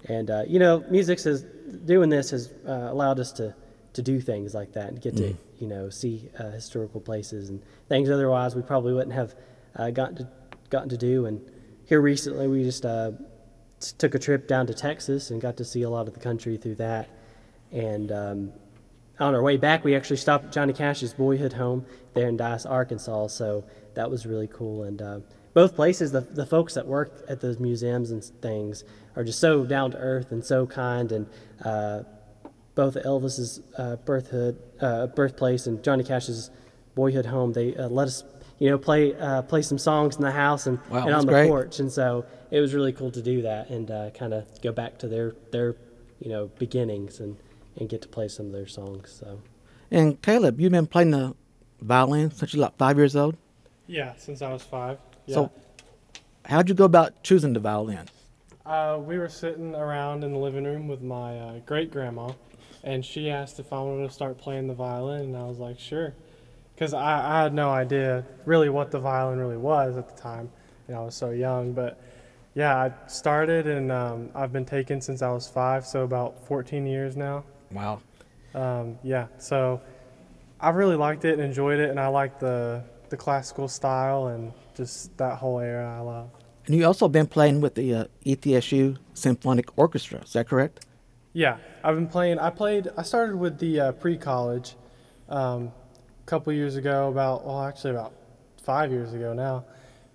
and 0.04 0.30
uh, 0.30 0.44
you 0.46 0.58
know, 0.60 0.84
music 0.90 1.20
has 1.22 1.42
doing 1.84 2.08
this 2.10 2.30
has 2.30 2.52
uh, 2.68 2.88
allowed 2.90 3.18
us 3.18 3.32
to 3.32 3.54
to 3.94 4.02
do 4.02 4.20
things 4.20 4.54
like 4.54 4.72
that 4.74 4.88
and 4.90 5.00
get 5.00 5.16
to 5.16 5.22
you 5.58 5.66
know 5.66 5.90
see 5.90 6.28
uh, 6.38 6.50
historical 6.50 7.00
places 7.00 7.48
and 7.48 7.60
things 7.88 8.08
otherwise 8.08 8.54
we 8.54 8.62
probably 8.62 8.92
wouldn't 8.92 9.12
have 9.12 9.34
uh, 9.76 9.90
gotten 9.90 10.16
to 10.16 10.28
gotten 10.70 10.88
to 10.90 10.96
do. 10.96 11.26
And 11.26 11.40
here 11.86 12.00
recently, 12.00 12.46
we 12.46 12.62
just 12.62 12.86
uh, 12.86 13.10
took 13.98 14.14
a 14.14 14.18
trip 14.18 14.46
down 14.46 14.66
to 14.68 14.74
Texas 14.74 15.30
and 15.30 15.40
got 15.40 15.56
to 15.56 15.64
see 15.64 15.82
a 15.82 15.90
lot 15.90 16.06
of 16.06 16.14
the 16.14 16.20
country 16.20 16.56
through 16.56 16.76
that. 16.76 17.08
And 17.72 18.12
um, 18.12 18.52
on 19.18 19.34
our 19.34 19.42
way 19.42 19.56
back, 19.56 19.84
we 19.84 19.94
actually 19.96 20.16
stopped 20.16 20.46
at 20.46 20.52
Johnny 20.52 20.72
Cash's 20.72 21.12
boyhood 21.12 21.52
home 21.52 21.84
there 22.14 22.28
in 22.28 22.36
Dyess, 22.38 22.68
Arkansas. 22.68 23.28
So 23.28 23.64
that 23.94 24.10
was 24.10 24.26
really 24.26 24.48
cool. 24.48 24.84
And 24.84 25.00
uh, 25.02 25.20
both 25.54 25.74
places, 25.74 26.12
the, 26.12 26.20
the 26.20 26.46
folks 26.46 26.74
that 26.74 26.86
work 26.86 27.24
at 27.28 27.40
those 27.40 27.58
museums 27.58 28.10
and 28.10 28.22
things 28.40 28.84
are 29.16 29.24
just 29.24 29.40
so 29.40 29.64
down 29.64 29.90
to 29.92 29.98
earth 29.98 30.30
and 30.32 30.44
so 30.44 30.66
kind. 30.66 31.10
And 31.12 31.26
uh, 31.64 32.02
both 32.74 32.94
Elvis's 32.94 33.60
uh, 33.76 33.96
birthhood, 33.96 34.58
uh, 34.80 35.08
birthplace 35.08 35.66
and 35.66 35.82
Johnny 35.82 36.04
Cash's 36.04 36.50
boyhood 36.94 37.26
home, 37.26 37.52
they 37.52 37.74
uh, 37.76 37.88
let 37.88 38.08
us, 38.08 38.24
you 38.58 38.70
know, 38.70 38.78
play 38.78 39.14
uh, 39.16 39.42
play 39.42 39.62
some 39.62 39.78
songs 39.78 40.16
in 40.16 40.22
the 40.22 40.30
house 40.30 40.66
and, 40.66 40.78
Wow, 40.90 41.06
and 41.06 41.14
on 41.14 41.26
the 41.26 41.32
great. 41.32 41.48
porch. 41.48 41.80
And 41.80 41.90
so 41.90 42.24
it 42.50 42.60
was 42.60 42.74
really 42.74 42.92
cool 42.92 43.10
to 43.10 43.22
do 43.22 43.42
that 43.42 43.70
and 43.70 43.90
uh, 43.90 44.10
kind 44.10 44.32
of 44.34 44.46
go 44.62 44.72
back 44.72 44.98
to 44.98 45.08
their 45.08 45.34
their 45.50 45.76
you 46.20 46.28
know 46.30 46.50
beginnings 46.58 47.20
and 47.20 47.36
and 47.76 47.88
get 47.88 48.02
to 48.02 48.08
play 48.08 48.28
some 48.28 48.46
of 48.46 48.52
their 48.52 48.66
songs. 48.66 49.10
So. 49.20 49.40
And 49.90 50.20
Caleb, 50.22 50.60
you've 50.60 50.72
been 50.72 50.86
playing 50.86 51.10
the 51.12 51.34
violin 51.80 52.30
since 52.30 52.52
you're 52.54 52.62
like 52.62 52.76
five 52.76 52.96
years 52.96 53.16
old. 53.16 53.36
Yeah, 53.90 54.14
since 54.16 54.40
I 54.40 54.52
was 54.52 54.62
five. 54.62 54.98
Yeah. 55.26 55.34
So, 55.34 55.52
how'd 56.44 56.68
you 56.68 56.74
go 56.74 56.84
about 56.84 57.22
choosing 57.22 57.52
the 57.52 57.60
violin? 57.60 58.08
uh, 58.70 58.98
we 59.04 59.18
were 59.18 59.28
sitting 59.28 59.74
around 59.74 60.22
in 60.22 60.32
the 60.32 60.38
living 60.38 60.64
room 60.64 60.86
with 60.86 61.02
my 61.02 61.38
uh, 61.38 61.58
great 61.66 61.90
grandma, 61.90 62.30
and 62.84 63.04
she 63.04 63.28
asked 63.28 63.58
if 63.58 63.72
I 63.72 63.80
wanted 63.80 64.06
to 64.06 64.14
start 64.14 64.38
playing 64.38 64.68
the 64.68 64.74
violin, 64.74 65.22
and 65.22 65.36
I 65.36 65.44
was 65.44 65.58
like, 65.58 65.78
sure. 65.78 66.14
Because 66.74 66.94
I, 66.94 67.40
I 67.40 67.42
had 67.42 67.52
no 67.52 67.70
idea 67.70 68.24
really 68.46 68.68
what 68.68 68.92
the 68.92 69.00
violin 69.00 69.40
really 69.40 69.56
was 69.56 69.96
at 69.96 70.14
the 70.14 70.20
time. 70.20 70.50
You 70.86 70.94
know, 70.94 71.02
I 71.02 71.04
was 71.06 71.16
so 71.16 71.30
young. 71.30 71.72
But 71.72 72.00
yeah, 72.54 72.76
I 72.76 72.92
started, 73.08 73.66
and 73.66 73.90
um, 73.90 74.30
I've 74.36 74.52
been 74.52 74.64
taking 74.64 75.00
since 75.00 75.20
I 75.20 75.30
was 75.30 75.48
five, 75.48 75.84
so 75.84 76.04
about 76.04 76.46
14 76.46 76.86
years 76.86 77.16
now. 77.16 77.44
Wow. 77.72 78.00
Um, 78.54 78.98
yeah, 79.02 79.26
so 79.38 79.80
I 80.60 80.70
really 80.70 80.96
liked 80.96 81.24
it 81.24 81.34
and 81.34 81.42
enjoyed 81.42 81.80
it, 81.80 81.90
and 81.90 81.98
I 81.98 82.06
like 82.06 82.38
the, 82.38 82.84
the 83.10 83.16
classical 83.16 83.68
style 83.68 84.28
and 84.28 84.52
just 84.74 85.16
that 85.18 85.38
whole 85.38 85.60
era 85.60 85.98
I 85.98 86.00
love. 86.00 86.30
And 86.66 86.76
you 86.76 86.84
also 86.84 87.08
been 87.08 87.26
playing 87.26 87.60
with 87.60 87.74
the 87.74 87.94
uh, 87.94 88.04
ETSU 88.24 88.96
Symphonic 89.14 89.76
Orchestra. 89.76 90.20
Is 90.20 90.32
that 90.34 90.48
correct? 90.48 90.86
Yeah, 91.32 91.58
I've 91.84 91.94
been 91.94 92.08
playing. 92.08 92.38
I 92.38 92.50
played. 92.50 92.88
I 92.96 93.02
started 93.02 93.36
with 93.36 93.58
the 93.58 93.80
uh, 93.80 93.92
pre-college 93.92 94.76
um, 95.28 95.72
a 96.22 96.26
couple 96.26 96.52
years 96.52 96.76
ago. 96.76 97.08
About 97.08 97.44
well, 97.44 97.62
actually 97.62 97.92
about 97.92 98.12
five 98.62 98.90
years 98.90 99.14
ago 99.14 99.32
now, 99.32 99.64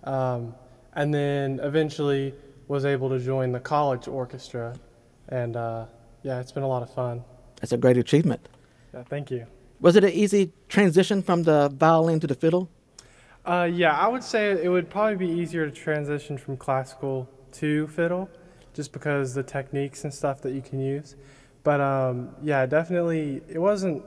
um, 0.04 0.54
and 0.94 1.12
then 1.12 1.58
eventually 1.62 2.34
was 2.68 2.84
able 2.84 3.08
to 3.08 3.18
join 3.18 3.52
the 3.52 3.60
college 3.60 4.08
orchestra, 4.08 4.74
and 5.28 5.56
uh, 5.56 5.86
yeah, 6.22 6.40
it's 6.40 6.52
been 6.52 6.64
a 6.64 6.68
lot 6.68 6.82
of 6.82 6.92
fun. 6.92 7.24
That's 7.60 7.72
a 7.72 7.78
great 7.78 7.96
achievement. 7.96 8.48
Yeah, 8.92 9.02
thank 9.04 9.30
you. 9.30 9.46
Was 9.80 9.96
it 9.96 10.04
an 10.04 10.12
easy 10.12 10.52
transition 10.68 11.22
from 11.22 11.42
the 11.44 11.68
violin 11.68 12.20
to 12.20 12.26
the 12.26 12.34
fiddle? 12.34 12.70
Uh, 13.46 13.70
yeah, 13.72 13.96
I 13.96 14.08
would 14.08 14.24
say 14.24 14.50
it 14.50 14.68
would 14.68 14.90
probably 14.90 15.16
be 15.16 15.32
easier 15.32 15.66
to 15.66 15.72
transition 15.72 16.36
from 16.36 16.56
classical 16.56 17.28
to 17.52 17.86
fiddle, 17.86 18.28
just 18.74 18.92
because 18.92 19.34
the 19.34 19.42
techniques 19.44 20.02
and 20.04 20.12
stuff 20.12 20.42
that 20.42 20.52
you 20.52 20.60
can 20.60 20.80
use. 20.80 21.14
But 21.62 21.80
um, 21.80 22.34
yeah, 22.42 22.66
definitely, 22.66 23.42
it 23.48 23.58
wasn't 23.58 24.02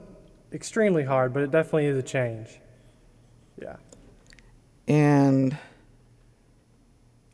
extremely 0.52 1.04
hard, 1.04 1.32
but 1.32 1.42
it 1.42 1.50
definitely 1.50 1.86
is 1.86 1.96
a 1.96 2.02
change. 2.02 2.60
Yeah. 3.60 3.76
And 4.86 5.56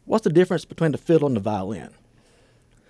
what's 0.04 0.24
the 0.24 0.30
difference 0.30 0.64
between 0.64 0.92
the 0.92 0.98
fiddle 0.98 1.26
and 1.26 1.36
the 1.36 1.40
violin? 1.40 1.90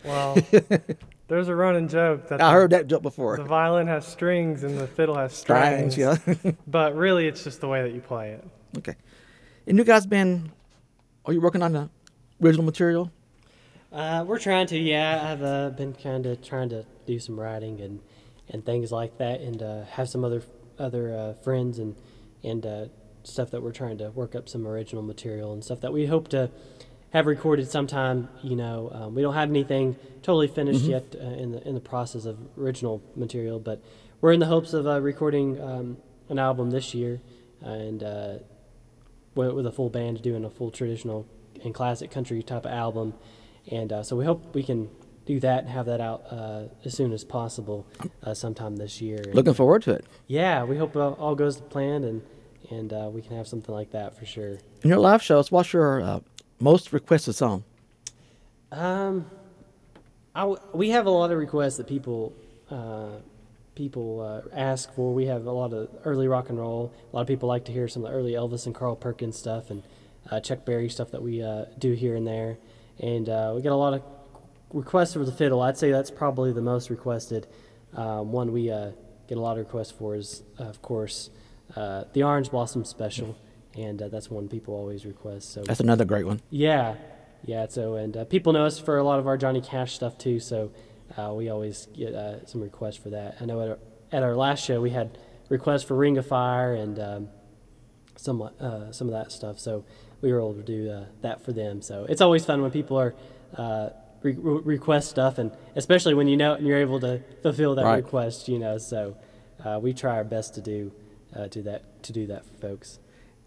Well, 0.05 0.37
there's 1.29 1.49
a 1.49 1.55
running 1.55 1.89
joke 1.89 2.29
that 2.29 2.41
I 2.41 2.49
the, 2.49 2.53
heard 2.53 2.71
that 2.71 2.87
joke 2.87 3.03
before. 3.03 3.37
the 3.37 3.45
violin 3.45 3.87
has 3.87 4.07
strings 4.07 4.63
and 4.63 4.79
the 4.79 4.87
fiddle 4.87 5.17
has 5.17 5.33
strings. 5.35 5.95
Strange, 5.95 6.21
yeah. 6.37 6.53
But 6.67 6.95
really, 6.97 7.27
it's 7.27 7.43
just 7.45 7.61
the 7.61 7.69
way 7.69 7.83
that 7.83 7.93
you 7.93 8.01
play 8.01 8.33
it. 8.33 8.45
okay. 8.79 8.95
And 9.69 9.77
you 9.77 9.83
guys 9.83 10.07
been, 10.07 10.53
are 11.25 11.33
you 11.33 11.41
working 11.41 11.61
on 11.61 11.73
the 11.73 11.91
original 12.41 12.65
material? 12.65 13.11
Uh, 13.93 14.25
we're 14.25 14.39
trying 14.39 14.69
to, 14.69 14.79
yeah. 14.79 15.33
I've 15.33 15.43
uh, 15.43 15.71
been 15.71 15.93
kind 15.93 16.25
of 16.27 16.41
trying 16.41 16.69
to 16.69 16.85
do 17.05 17.19
some 17.19 17.39
writing 17.39 17.81
and, 17.81 18.01
and 18.49 18.65
things 18.65 18.93
like 18.93 19.19
that, 19.19 19.41
and 19.41 19.61
uh, 19.61 19.85
have 19.87 20.09
some 20.09 20.25
other 20.25 20.43
other 20.79 21.13
uh, 21.13 21.43
friends 21.43 21.79
and 21.79 21.97
and 22.45 22.65
uh, 22.65 22.85
stuff 23.25 23.51
that 23.51 23.63
we're 23.63 23.73
trying 23.73 23.99
to 23.99 24.11
work 24.11 24.37
up 24.37 24.49
some 24.49 24.67
original 24.69 25.03
material 25.03 25.53
and 25.53 25.65
stuff 25.65 25.81
that 25.81 25.93
we 25.93 26.07
hope 26.07 26.29
to 26.29 26.51
have 27.11 27.27
recorded 27.27 27.69
sometime. 27.69 28.29
You 28.43 28.55
know, 28.55 28.91
um, 28.93 29.15
we 29.17 29.23
don't 29.23 29.35
have 29.35 29.51
anything 29.51 29.97
totally 30.23 30.47
finished 30.47 30.83
yet 30.83 31.17
uh, 31.19 31.25
in 31.25 31.51
the 31.51 31.67
in 31.67 31.75
the 31.75 31.81
process 31.81 32.25
of 32.25 32.39
original 32.57 33.03
material, 33.17 33.59
but 33.59 33.83
we're 34.21 34.33
in 34.33 34.39
the 34.39 34.47
hopes 34.47 34.75
of 34.75 34.87
uh, 34.87 35.01
recording 35.01 35.61
um, 35.61 35.97
an 36.29 36.39
album 36.39 36.71
this 36.71 36.95
year 36.95 37.21
and 37.63 38.03
uh, 38.05 38.35
with, 39.37 39.67
a 39.67 39.73
full 39.73 39.91
band 39.91 40.23
doing 40.23 40.45
a 40.45 40.51
full 40.51 40.71
traditional 40.71 41.27
and 41.65 41.75
classic 41.75 42.11
country 42.11 42.43
type 42.43 42.65
of 42.67 42.73
album. 42.73 43.15
And 43.71 43.93
uh, 43.93 44.03
so 44.03 44.17
we 44.17 44.25
hope 44.25 44.55
we 44.55 44.63
can 44.63 44.89
do 45.25 45.41
that 45.41 45.61
and 45.65 45.69
have 45.69 45.87
that 45.87 46.01
out 46.01 46.25
uh, 46.31 46.65
as 46.85 46.95
soon 46.95 47.13
as 47.13 47.25
possible, 47.25 47.87
uh, 48.23 48.33
sometime 48.35 48.77
this 48.77 49.01
year. 49.01 49.19
And, 49.25 49.35
Looking 49.35 49.55
forward 49.55 49.83
to 49.83 49.93
it. 49.93 50.05
yeah, 50.29 50.63
we 50.65 50.77
hope 50.77 50.95
it 50.95 51.01
all 51.01 51.35
goes 51.35 51.57
to 51.57 51.63
plan 51.63 52.05
and 52.05 52.23
and 52.69 52.93
uh, 52.93 53.09
we 53.13 53.23
can 53.23 53.37
have 53.37 53.47
something 53.47 53.73
like 53.73 53.93
that 53.93 54.19
for 54.19 54.27
sure. 54.27 54.59
In 54.83 54.91
your 54.91 54.99
live 54.99 55.23
shows, 55.23 55.53
what's 55.53 55.73
your 55.73 56.03
uh, 56.03 56.19
most 56.59 56.93
requested 56.93 57.37
song? 57.37 57.63
Um, 58.73 59.31
I 60.35 60.41
w- 60.41 60.59
we 60.73 60.91
have 60.91 61.07
a 61.07 61.11
lot 61.11 61.31
of 61.31 61.39
requests 61.39 61.77
that 61.77 61.87
people 61.87 62.33
uh, 62.69 63.21
people 63.77 64.21
uh, 64.21 64.49
ask 64.53 64.93
for. 64.95 65.15
We 65.15 65.27
have 65.27 65.47
a 65.47 65.53
lot 65.53 65.73
of 65.73 65.89
early 66.05 66.27
rock 66.27 66.49
and 66.49 66.59
roll. 66.59 66.93
A 67.13 67.17
lot 67.17 67.23
of 67.23 67.29
people 67.29 67.49
like 67.49 67.65
to 67.67 67.73
hear 67.73 67.87
some 67.87 68.05
of 68.05 68.11
the 68.11 68.17
early 68.17 68.33
Elvis 68.33 68.67
and 68.67 68.75
Carl 68.75 68.97
Perkins 68.97 69.39
stuff 69.39 69.71
and 69.71 69.85
uh, 70.31 70.41
Chuck 70.41 70.65
Berry 70.65 70.89
stuff 70.89 71.13
that 71.13 71.23
we 71.23 71.43
uh, 71.43 71.67
do 71.79 71.93
here 71.93 72.17
and 72.17 72.27
there. 72.27 72.59
And 72.99 73.29
uh, 73.29 73.53
we 73.55 73.63
get 73.63 73.71
a 73.73 73.77
lot 73.77 73.95
of 73.95 74.03
requests 74.73 75.13
for 75.13 75.25
the 75.25 75.31
fiddle. 75.33 75.61
I'd 75.63 75.79
say 75.79 75.93
that's 75.93 76.11
probably 76.11 76.53
the 76.53 76.63
most 76.63 76.91
requested. 76.91 77.47
Um, 77.95 78.33
one 78.33 78.53
we 78.53 78.71
uh, 78.71 78.91
get 79.29 79.39
a 79.39 79.41
lot 79.41 79.53
of 79.53 79.59
requests 79.59 79.93
for 79.93 80.17
is, 80.17 80.43
uh, 80.59 80.65
of 80.65 80.83
course, 80.83 81.31
uh, 81.77 82.05
the 82.13 82.23
Orange 82.23 82.51
Blossom 82.51 82.85
Special, 82.85 83.37
and 83.75 84.01
uh, 84.03 84.09
that's 84.09 84.31
one 84.31 84.49
people 84.49 84.75
always 84.75 85.05
request. 85.07 85.53
So 85.53 85.63
That's 85.63 85.81
another 85.81 86.05
great 86.05 86.27
one. 86.27 86.41
yeah, 86.51 86.95
yeah. 87.45 87.67
So 87.69 87.95
and 87.95 88.17
uh, 88.17 88.25
people 88.25 88.53
know 88.53 88.65
us 88.65 88.79
for 88.79 88.97
a 88.99 89.05
lot 89.05 89.19
of 89.19 89.27
our 89.27 89.37
Johnny 89.37 89.61
Cash 89.61 89.95
stuff 89.95 90.17
too. 90.19 90.41
So 90.41 90.73
uh, 91.17 91.33
we 91.35 91.49
always 91.49 91.87
get 91.95 92.15
uh, 92.15 92.45
some 92.47 92.61
requests 92.63 92.97
for 92.97 93.11
that. 93.11 93.37
I 93.41 93.45
know 93.45 93.61
at 93.63 93.69
our, 93.69 93.79
at 94.13 94.23
our 94.23 94.35
last 94.37 94.65
show 94.65 94.81
we 94.81 94.91
had 94.91 95.19
requests 95.49 95.83
for 95.85 95.95
Ring 95.95 96.19
of 96.19 96.27
Fire 96.27 96.75
and 96.75 96.99
um, 96.99 97.29
some 98.17 98.43
uh, 98.43 98.93
some 98.93 99.09
of 99.09 99.13
that 99.13 99.33
stuff. 99.33 99.59
So 99.59 99.85
we 100.21 100.33
were 100.33 100.39
able 100.39 100.55
to 100.55 100.63
do 100.63 100.91
uh, 100.91 101.05
that 101.23 101.43
for 101.45 101.53
them. 101.53 101.83
So 101.83 102.07
it's 102.09 102.21
always 102.21 102.45
fun 102.45 102.63
when 102.63 102.71
people 102.71 102.99
are 102.99 103.15
uh, 103.57 103.91
re- 104.23 104.33
re- 104.39 104.61
request 104.65 105.11
stuff, 105.11 105.39
and 105.39 105.51
especially 105.75 106.15
when 106.15 106.29
you 106.29 106.37
know 106.37 106.55
and 106.55 106.67
you're 106.67 106.79
able 106.79 107.01
to 107.01 107.23
fulfill 107.43 107.75
that 107.77 107.85
Right. 107.85 107.97
request. 107.97 108.49
You 108.49 108.59
know, 108.59 108.79
so 108.79 109.17
uh, 109.65 109.79
we 109.83 109.93
try 109.93 110.17
our 110.17 110.25
best 110.25 110.55
to 110.55 110.61
do 110.61 110.93
uh, 111.35 111.47
do 111.49 111.63
that 111.63 112.03
to 112.05 112.13
do 112.13 112.27
that 112.29 112.45
for 112.47 112.55
folks. 112.55 112.99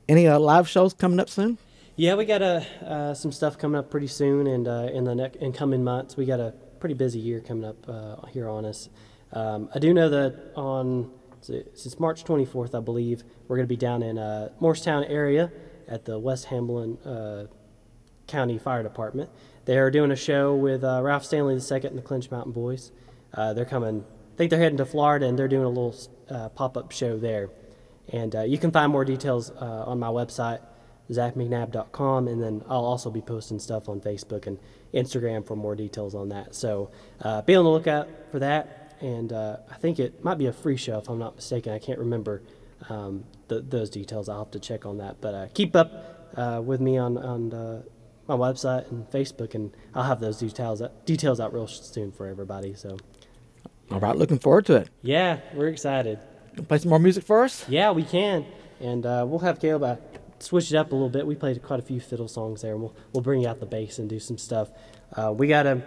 Any 0.07 0.27
uh, 0.27 0.39
live 0.39 0.67
shows 0.67 0.93
coming 0.93 1.19
up 1.19 1.29
soon? 1.29 1.57
Yeah, 1.95 2.15
we 2.15 2.23
got 2.25 2.41
uh, 2.41 2.61
uh, 2.85 3.13
some 3.13 3.31
stuff 3.31 3.57
coming 3.57 3.77
up 3.77 3.91
pretty 3.91 4.07
soon, 4.07 4.47
and 4.47 4.67
uh, 4.67 4.87
in 4.93 5.03
the 5.03 5.13
next 5.15 5.35
in 5.37 5.51
coming 5.51 5.83
months, 5.83 6.15
we 6.15 6.25
got 6.25 6.39
a 6.39 6.53
pretty 6.79 6.95
busy 6.95 7.19
year 7.19 7.39
coming 7.41 7.65
up 7.65 7.87
uh, 7.87 8.25
here 8.27 8.49
on 8.49 8.65
us. 8.65 8.89
Um, 9.31 9.69
I 9.73 9.79
do 9.79 9.93
know 9.93 10.09
that 10.09 10.53
on 10.55 11.11
since 11.41 11.99
March 11.99 12.23
24th, 12.23 12.75
I 12.75 12.81
believe 12.81 13.23
we're 13.47 13.55
going 13.55 13.67
to 13.67 13.69
be 13.69 13.77
down 13.77 14.03
in 14.03 14.17
uh, 14.17 14.49
Morristown 14.59 15.03
area 15.05 15.51
at 15.87 16.05
the 16.05 16.19
West 16.19 16.47
Hamblen 16.47 16.97
uh, 17.05 17.47
County 18.27 18.57
Fire 18.57 18.83
Department. 18.83 19.29
They're 19.65 19.91
doing 19.91 20.11
a 20.11 20.15
show 20.15 20.55
with 20.55 20.83
uh, 20.83 21.01
Ralph 21.03 21.25
Stanley 21.25 21.55
II 21.55 21.87
and 21.87 21.97
the 21.97 22.01
Clinch 22.01 22.29
Mountain 22.31 22.51
Boys. 22.51 22.91
Uh, 23.33 23.53
they're 23.53 23.65
coming. 23.65 24.03
I 24.33 24.37
think 24.37 24.49
they're 24.49 24.59
heading 24.59 24.77
to 24.77 24.85
Florida, 24.85 25.27
and 25.27 25.37
they're 25.37 25.47
doing 25.47 25.65
a 25.65 25.69
little 25.69 25.95
uh, 26.29 26.49
pop-up 26.49 26.91
show 26.91 27.17
there. 27.17 27.49
And 28.11 28.35
uh, 28.35 28.41
you 28.41 28.57
can 28.57 28.71
find 28.71 28.91
more 28.91 29.05
details 29.05 29.51
on 29.51 29.99
my 29.99 30.07
website, 30.07 30.61
zachmcnabb.com, 31.09 32.27
and 32.27 32.41
then 32.41 32.63
I'll 32.69 32.85
also 32.85 33.09
be 33.09 33.21
posting 33.21 33.59
stuff 33.59 33.89
on 33.89 34.01
Facebook 34.01 34.47
and 34.47 34.59
Instagram 34.93 35.45
for 35.45 35.55
more 35.55 35.75
details 35.75 36.15
on 36.15 36.29
that. 36.29 36.55
So 36.55 36.91
uh, 37.21 37.41
be 37.41 37.55
on 37.55 37.63
the 37.63 37.69
lookout 37.69 38.07
for 38.31 38.39
that. 38.39 38.95
And 39.01 39.31
uh, 39.31 39.57
I 39.71 39.75
think 39.75 39.99
it 39.99 40.23
might 40.23 40.37
be 40.37 40.47
a 40.47 40.53
free 40.53 40.75
show 40.77 40.97
if 40.99 41.07
I'm 41.09 41.19
not 41.19 41.35
mistaken. 41.35 41.71
I 41.73 41.79
can't 41.79 41.99
remember 41.99 42.41
um, 42.89 43.23
th- 43.47 43.63
those 43.69 43.89
details. 43.89 44.27
I'll 44.27 44.39
have 44.43 44.51
to 44.51 44.59
check 44.59 44.85
on 44.85 44.97
that. 44.97 45.21
But 45.21 45.33
uh, 45.33 45.47
keep 45.53 45.75
up 45.75 46.29
uh, 46.35 46.61
with 46.63 46.81
me 46.81 46.97
on 46.97 47.17
on 47.17 47.53
uh, 47.53 47.81
my 48.27 48.35
website 48.35 48.91
and 48.91 49.09
Facebook, 49.09 49.55
and 49.55 49.71
I'll 49.95 50.03
have 50.03 50.19
those 50.19 50.37
details 50.39 50.81
details 51.05 51.39
out 51.39 51.53
real 51.53 51.67
soon 51.67 52.11
for 52.11 52.27
everybody. 52.27 52.73
So 52.73 52.97
All 53.89 53.99
right, 54.01 54.15
looking 54.17 54.37
forward 54.37 54.65
to 54.67 54.75
it. 54.75 54.89
yeah, 55.01 55.39
we're 55.53 55.69
excited. 55.69 56.19
Play 56.67 56.79
some 56.79 56.89
more 56.89 56.99
music 56.99 57.23
for 57.23 57.43
us. 57.45 57.63
Yeah, 57.69 57.91
we 57.91 58.03
can, 58.03 58.45
and 58.81 59.05
uh, 59.05 59.23
we'll 59.25 59.39
have 59.39 59.61
Caleb 59.61 59.97
switch 60.39 60.71
it 60.71 60.77
up 60.77 60.91
a 60.91 60.95
little 60.95 61.09
bit. 61.09 61.25
We 61.25 61.35
played 61.35 61.61
quite 61.63 61.79
a 61.79 61.83
few 61.83 61.99
fiddle 61.99 62.27
songs 62.27 62.61
there, 62.61 62.73
and 62.73 62.81
we'll 62.81 62.95
we'll 63.13 63.23
bring 63.23 63.45
out 63.45 63.59
the 63.59 63.65
bass 63.65 63.99
and 63.99 64.09
do 64.09 64.19
some 64.19 64.37
stuff. 64.37 64.69
Uh, 65.15 65.33
we 65.35 65.47
got 65.47 65.63
to. 65.63 65.81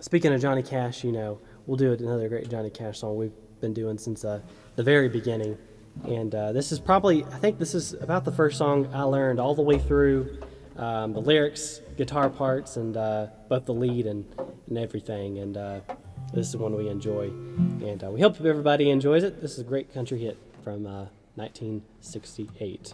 Speaking 0.00 0.32
of 0.32 0.40
Johnny 0.40 0.62
Cash, 0.62 1.04
you 1.04 1.12
know, 1.12 1.38
we'll 1.66 1.76
do 1.76 1.92
another 1.92 2.28
great 2.28 2.48
Johnny 2.48 2.70
Cash 2.70 3.00
song 3.00 3.16
we've 3.16 3.32
been 3.60 3.74
doing 3.74 3.98
since 3.98 4.24
uh, 4.24 4.40
the 4.76 4.82
very 4.82 5.08
beginning, 5.08 5.58
and 6.04 6.34
uh, 6.34 6.52
this 6.52 6.72
is 6.72 6.80
probably 6.80 7.24
I 7.24 7.38
think 7.38 7.58
this 7.58 7.74
is 7.74 7.92
about 7.94 8.24
the 8.24 8.32
first 8.32 8.56
song 8.56 8.88
I 8.94 9.02
learned 9.02 9.38
all 9.38 9.54
the 9.54 9.62
way 9.62 9.78
through. 9.78 10.38
Um, 10.76 11.12
the 11.12 11.20
lyrics, 11.20 11.82
guitar 11.98 12.30
parts, 12.30 12.78
and 12.78 12.96
uh, 12.96 13.26
both 13.50 13.66
the 13.66 13.74
lead 13.74 14.06
and, 14.06 14.24
and 14.66 14.78
everything. 14.78 15.38
And 15.38 15.56
uh, 15.58 15.80
this 16.32 16.48
is 16.48 16.56
one 16.56 16.74
we 16.74 16.88
enjoy. 16.88 17.24
And 17.24 18.02
uh, 18.02 18.10
we 18.10 18.22
hope 18.22 18.40
everybody 18.40 18.88
enjoys 18.88 19.22
it. 19.22 19.42
This 19.42 19.52
is 19.52 19.58
a 19.58 19.64
great 19.64 19.92
country 19.92 20.20
hit 20.20 20.38
from 20.64 21.10
1968. 21.36 22.92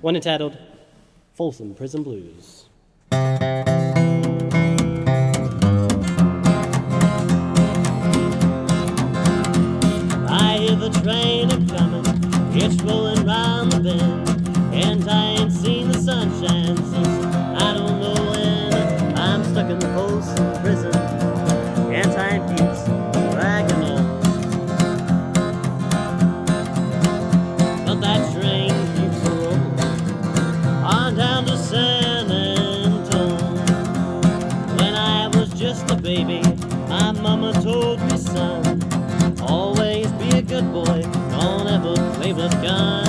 One 0.00 0.16
entitled 0.16 0.56
Folsom 1.34 1.74
Prison 1.74 2.02
Blues. 2.02 2.70
I 3.12 3.16
hear 10.58 10.76
the 10.76 10.88
train 11.02 11.50
a 11.50 11.56
comin', 11.66 12.06
it's 12.56 12.80
rolling 12.82 13.26
round 13.26 13.72
the 13.72 13.80
bend, 13.80 14.28
and 14.74 15.10
I 15.10 15.39
told 37.72 38.00
me, 38.02 38.16
son, 38.16 38.82
always 39.42 40.10
be 40.12 40.28
a 40.30 40.42
good 40.42 40.72
boy, 40.72 41.02
don't 41.30 41.68
ever 41.68 41.94
play 42.14 42.32
with 42.32 42.52
guns. 42.62 42.99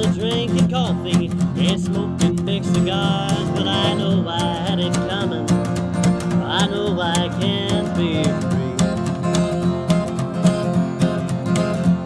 Probably 0.00 0.18
drinking 0.18 0.70
coffee 0.70 1.26
and 1.26 1.78
smoking 1.78 2.36
big 2.46 2.64
cigars. 2.64 3.50
But 3.50 3.66
I 3.66 3.92
know 3.94 4.26
I 4.26 4.54
had 4.66 4.80
it 4.80 4.94
coming. 4.94 5.50
I 6.42 6.66
know 6.68 6.98
I 6.98 7.28
can't 7.38 7.94
be 7.98 8.24
free. 8.24 8.76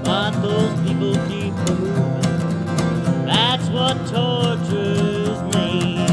But 0.03 0.33
those 0.43 0.75
people 0.81 1.15
keep 1.29 1.55
moving. 1.69 3.27
That's 3.27 3.69
what 3.69 3.97
tortures 4.09 5.41
me. 5.55 6.05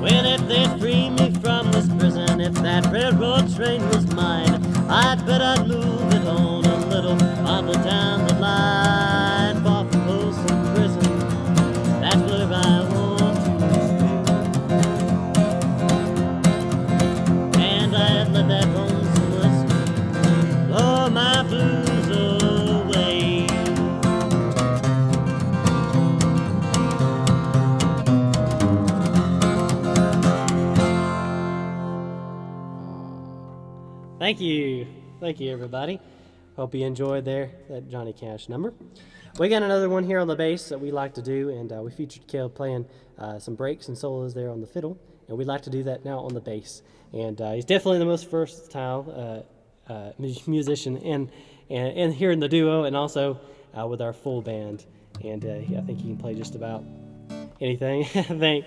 Well, 0.00 0.24
if 0.24 0.48
they 0.48 0.64
free 0.78 1.10
me 1.10 1.30
from 1.42 1.70
this 1.72 1.88
prison, 1.98 2.40
if 2.40 2.54
that 2.62 2.90
railroad 2.90 3.54
train 3.54 3.86
was 3.88 4.06
mine, 4.14 4.64
I'd 4.88 5.26
bet 5.26 5.42
I'd 5.42 5.68
move 5.68 6.14
it 6.14 6.26
on 6.26 6.64
a 6.64 6.86
little 6.86 7.18
farther 7.18 7.74
down 7.84 8.29
Thank 34.30 34.42
you. 34.42 34.86
Thank 35.18 35.40
you, 35.40 35.50
everybody. 35.50 35.98
Hope 36.54 36.72
you 36.76 36.86
enjoyed 36.86 37.24
there 37.24 37.50
that 37.68 37.90
Johnny 37.90 38.12
Cash 38.12 38.48
number. 38.48 38.72
We 39.40 39.48
got 39.48 39.64
another 39.64 39.88
one 39.88 40.04
here 40.04 40.20
on 40.20 40.28
the 40.28 40.36
bass 40.36 40.68
that 40.68 40.80
we 40.80 40.92
like 40.92 41.14
to 41.14 41.20
do, 41.20 41.48
and 41.48 41.72
uh, 41.72 41.82
we 41.82 41.90
featured 41.90 42.28
Caleb 42.28 42.54
playing 42.54 42.86
uh, 43.18 43.40
some 43.40 43.56
breaks 43.56 43.88
and 43.88 43.98
solos 43.98 44.32
there 44.32 44.48
on 44.48 44.60
the 44.60 44.68
fiddle, 44.68 44.96
and 45.26 45.36
we'd 45.36 45.48
like 45.48 45.62
to 45.62 45.70
do 45.70 45.82
that 45.82 46.04
now 46.04 46.20
on 46.20 46.32
the 46.32 46.40
bass. 46.40 46.82
And 47.12 47.40
uh, 47.40 47.54
he's 47.54 47.64
definitely 47.64 47.98
the 47.98 48.04
most 48.04 48.30
versatile 48.30 49.44
uh, 49.88 49.92
uh, 49.92 50.12
musician 50.46 50.96
in, 50.98 51.28
in 51.68 52.12
here 52.12 52.30
in 52.30 52.38
the 52.38 52.48
duo, 52.48 52.84
and 52.84 52.94
also 52.94 53.40
uh, 53.76 53.84
with 53.88 54.00
our 54.00 54.12
full 54.12 54.42
band. 54.42 54.86
And 55.24 55.44
I 55.44 55.64
think 55.64 55.98
he 55.98 56.04
can 56.04 56.16
play 56.16 56.36
just 56.36 56.54
about 56.54 56.84
anything, 57.60 58.02
I 58.14 58.22
think. 58.22 58.66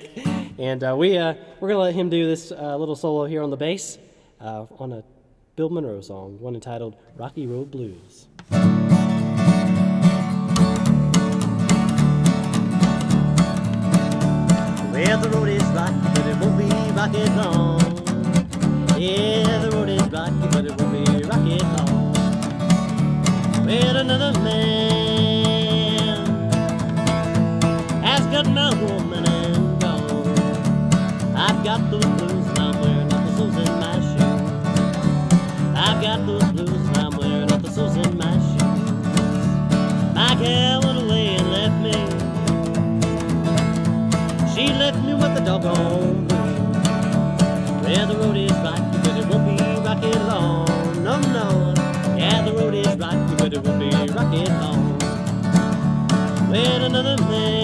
And 0.60 0.82
we 0.98 1.14
we're 1.14 1.38
gonna 1.62 1.78
let 1.78 1.96
him 1.96 2.10
do 2.10 2.28
this 2.28 2.52
little 2.52 2.98
solo 2.98 3.24
here 3.24 3.42
on 3.42 3.50
the 3.50 3.56
bass 3.56 3.98
on 4.42 4.92
a 4.92 5.04
Bill 5.56 5.70
Monroe 5.70 6.02
song, 6.02 6.40
one 6.40 6.56
entitled 6.56 6.96
"Rocky 7.16 7.46
Road 7.46 7.70
Blues." 7.70 8.26
Well, 14.92 15.20
the 15.22 15.30
road 15.32 15.50
is 15.50 15.62
rocky, 15.66 16.10
but 16.16 16.26
it 16.26 16.38
won't 16.42 16.58
be 16.58 16.66
rocky 16.98 17.26
long. 17.38 17.80
Yeah, 19.00 19.60
the 19.60 19.70
road 19.74 19.90
is 19.90 20.02
rocky, 20.10 20.48
but 20.50 20.66
it 20.66 20.74
won't 20.82 20.92
be 20.92 21.04
rocky 21.30 21.60
long. 21.60 22.14
Well, 23.64 23.98
another 23.98 24.34
man 24.40 26.26
has 28.02 28.26
got 28.34 28.48
my 28.48 28.74
woman 28.82 29.13
got 36.04 36.26
those 36.28 36.44
blues 36.52 36.70
and 36.70 36.98
I'm 36.98 37.16
wearing 37.16 37.50
up 37.50 37.62
the 37.62 37.72
soles 37.72 37.96
in 37.96 38.18
my 38.18 38.34
shoes. 38.34 38.92
My 40.14 40.36
gal 40.36 40.82
went 40.84 41.00
away 41.02 41.38
and 41.38 41.50
left 41.50 41.78
me. 41.86 41.94
She 44.54 44.74
left 44.74 45.00
me 45.06 45.14
with 45.14 45.34
the 45.34 45.40
doggone 45.46 46.28
blues. 46.28 46.74
Well, 47.84 48.08
the 48.08 48.16
road 48.18 48.36
is 48.36 48.52
rocky, 48.68 48.98
but 49.04 49.16
it 49.18 49.26
won't 49.30 49.46
be 49.48 49.56
rocky 49.88 50.12
long. 50.28 50.68
No, 51.06 51.22
no. 51.38 51.74
Yeah, 52.18 52.42
the 52.42 52.52
road 52.52 52.74
is 52.74 52.94
rocky, 52.98 53.36
but 53.38 53.54
it 53.54 53.64
won't 53.64 53.80
be 53.80 53.90
rocky 54.12 54.44
long. 54.62 55.00
Well, 56.50 56.84
another 56.84 57.16
man 57.24 57.63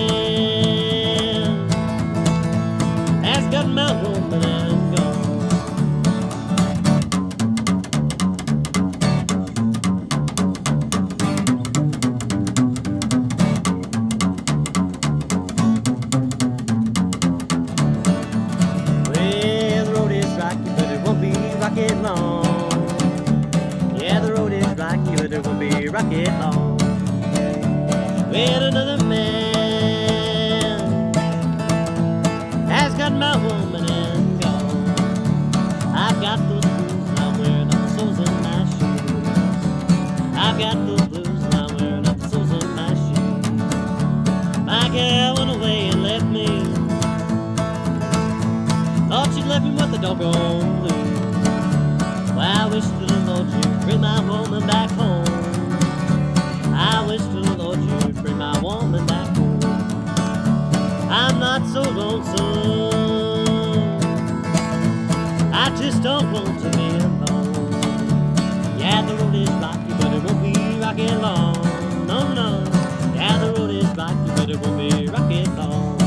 Well, 50.19 50.59
I 52.37 52.67
wish 52.69 52.83
to 52.83 53.05
the 53.05 53.23
Lord 53.25 53.47
you'd 53.47 53.79
bring 53.85 54.01
my 54.01 54.19
woman 54.19 54.67
back 54.67 54.91
home. 54.91 55.25
I 56.75 57.05
wish 57.07 57.21
to 57.21 57.39
the 57.39 57.55
Lord 57.57 57.79
you'd 57.79 58.21
bring 58.21 58.37
my 58.37 58.59
woman 58.59 59.05
back 59.05 59.29
home. 59.37 59.63
I'm 61.09 61.39
not 61.39 61.65
so 61.67 61.81
lonesome. 61.81 62.99
I 65.53 65.73
just 65.77 66.03
don't 66.03 66.29
want 66.33 66.59
to 66.63 66.69
be 66.71 66.97
alone. 66.97 67.71
Yeah, 68.77 69.01
the 69.03 69.15
road 69.15 69.35
is 69.35 69.49
rocky, 69.51 69.93
but 70.01 70.13
it 70.13 70.21
won't 70.21 70.43
be 70.43 70.79
rocky 70.81 71.07
long. 71.15 71.55
No, 72.05 72.33
no. 72.33 72.63
Yeah, 73.15 73.37
the 73.37 73.53
road 73.53 73.69
is 73.69 73.85
rocky, 73.95 74.31
but 74.35 74.49
it 74.49 74.59
won't 74.59 74.77
be 74.77 75.07
rocky 75.07 75.45
long. 75.55 75.97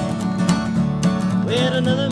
With 1.47 1.73
another 1.73 2.12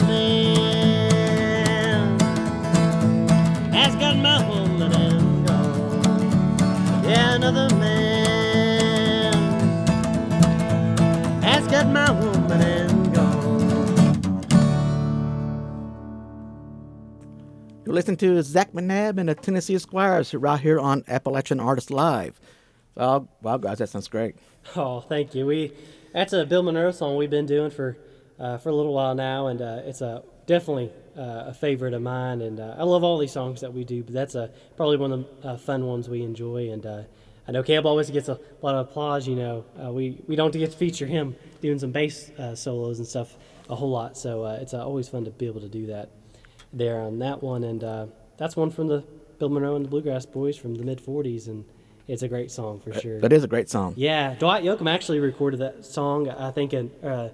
You're 17.91 17.97
listening 17.97 18.19
to 18.19 18.41
Zach 18.45 18.73
McNabb 18.73 19.19
and 19.19 19.29
the 19.29 19.35
Tennessee 19.35 19.75
Esquires 19.75 20.33
right 20.33 20.61
here 20.61 20.79
on 20.79 21.03
Appalachian 21.09 21.59
Artists 21.59 21.91
Live. 21.91 22.41
Oh, 22.97 23.27
wow, 23.43 23.57
guys, 23.57 23.79
that 23.79 23.89
sounds 23.89 24.07
great. 24.07 24.37
Oh, 24.77 25.01
thank 25.01 25.35
you. 25.35 25.45
We 25.45 25.73
that's 26.13 26.33
a 26.33 26.47
Bill 26.47 26.63
Monroe 26.63 26.93
song 26.93 27.17
we've 27.17 27.29
been 27.29 27.47
doing 27.47 27.73
for 27.73 27.99
uh, 28.39 28.59
for 28.59 28.69
a 28.69 28.73
little 28.73 28.95
while 28.95 29.17
now, 29.17 29.49
and 29.49 29.61
uh, 29.61 29.81
it's 29.85 30.03
a 30.03 30.23
definitely 30.47 30.93
uh, 31.19 31.47
a 31.49 31.53
favorite 31.53 31.93
of 31.93 32.01
mine. 32.01 32.43
And 32.43 32.61
uh, 32.61 32.77
I 32.79 32.85
love 32.85 33.03
all 33.03 33.19
these 33.19 33.33
songs 33.33 33.61
that 33.63 33.75
we 33.75 33.83
do, 33.83 34.05
but 34.05 34.15
that's 34.15 34.37
a 34.37 34.53
probably 34.77 34.97
one 34.97 35.11
of 35.11 35.27
the 35.43 35.49
uh, 35.49 35.57
fun 35.57 35.85
ones 35.85 36.09
we 36.09 36.23
enjoy. 36.23 36.71
And 36.71 36.87
uh, 36.87 37.03
I 37.49 37.51
know 37.51 37.65
Caleb 37.65 37.87
always 37.87 38.09
gets 38.09 38.29
a 38.29 38.39
lot 38.63 38.77
of 38.77 38.89
applause. 38.89 39.27
You 39.27 39.35
know, 39.35 39.65
uh, 39.85 39.91
we 39.91 40.23
we 40.29 40.37
don't 40.37 40.53
get 40.53 40.71
to 40.71 40.77
feature 40.77 41.07
him 41.07 41.35
doing 41.61 41.81
some 41.81 41.91
bass 41.91 42.31
uh, 42.39 42.55
solos 42.55 43.01
and 43.01 43.09
stuff 43.09 43.37
a 43.69 43.75
whole 43.75 43.91
lot, 43.91 44.17
so 44.17 44.45
uh, 44.45 44.59
it's 44.61 44.75
uh, 44.75 44.87
always 44.87 45.09
fun 45.09 45.25
to 45.25 45.33
be 45.33 45.49
able 45.49 45.63
to 45.63 45.69
do 45.69 45.87
that 45.87 46.09
there 46.73 47.01
on 47.01 47.19
that 47.21 47.43
one. 47.43 47.65
And 47.65 47.83
uh, 47.83 48.07
that's 48.37 48.57
one 48.57 48.71
from 48.71 48.89
the 48.89 49.05
Bill 49.39 49.49
Monroe 49.49 49.77
and 49.77 49.85
the 49.85 49.89
Bluegrass 49.89 50.27
Boys 50.27 50.57
from 50.57 50.75
the 50.75 50.85
mid 50.85 51.03
'40s, 51.03 51.47
and 51.49 51.65
it's 52.07 52.23
a 52.23 52.29
great 52.29 52.51
song 52.51 52.81
for 52.81 52.93
sure. 52.93 53.21
That 53.21 53.33
is 53.33 53.45
a 53.45 53.49
great 53.49 53.69
song. 53.71 53.95
Yeah, 53.97 54.35
Dwight 54.35 54.65
Yoakam 54.65 54.91
actually 54.91 55.21
recorded 55.21 55.61
that 55.61 55.85
song, 55.85 56.29
I 56.29 56.51
think, 56.51 56.75
in, 56.75 56.91
uh, 57.03 57.31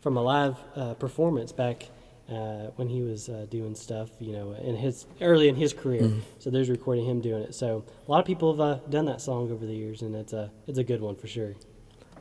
from 0.00 0.16
a 0.16 0.22
live 0.22 0.56
uh, 0.74 0.94
performance 0.94 1.52
back 1.52 1.88
uh, 2.28 2.70
when 2.76 2.88
he 2.88 3.02
was 3.02 3.28
uh, 3.28 3.46
doing 3.50 3.74
stuff, 3.74 4.10
you 4.18 4.32
know, 4.32 4.52
in 4.52 4.74
his 4.74 5.06
early 5.20 5.48
in 5.48 5.54
his 5.54 5.72
career. 5.72 6.10
So 6.38 6.50
there's 6.50 6.68
recording 6.68 7.04
him 7.04 7.20
doing 7.20 7.42
it. 7.42 7.54
So 7.54 7.84
a 8.06 8.10
lot 8.10 8.18
of 8.18 8.24
people 8.24 8.52
have 8.52 8.60
uh, 8.60 8.80
done 8.88 9.04
that 9.06 9.20
song 9.20 9.50
over 9.52 9.64
the 9.64 9.74
years, 9.74 10.02
and 10.02 10.14
it's 10.14 10.32
a 10.32 10.50
it's 10.66 10.78
a 10.78 10.84
good 10.84 11.00
one 11.00 11.14
for 11.14 11.28
sure. 11.28 11.54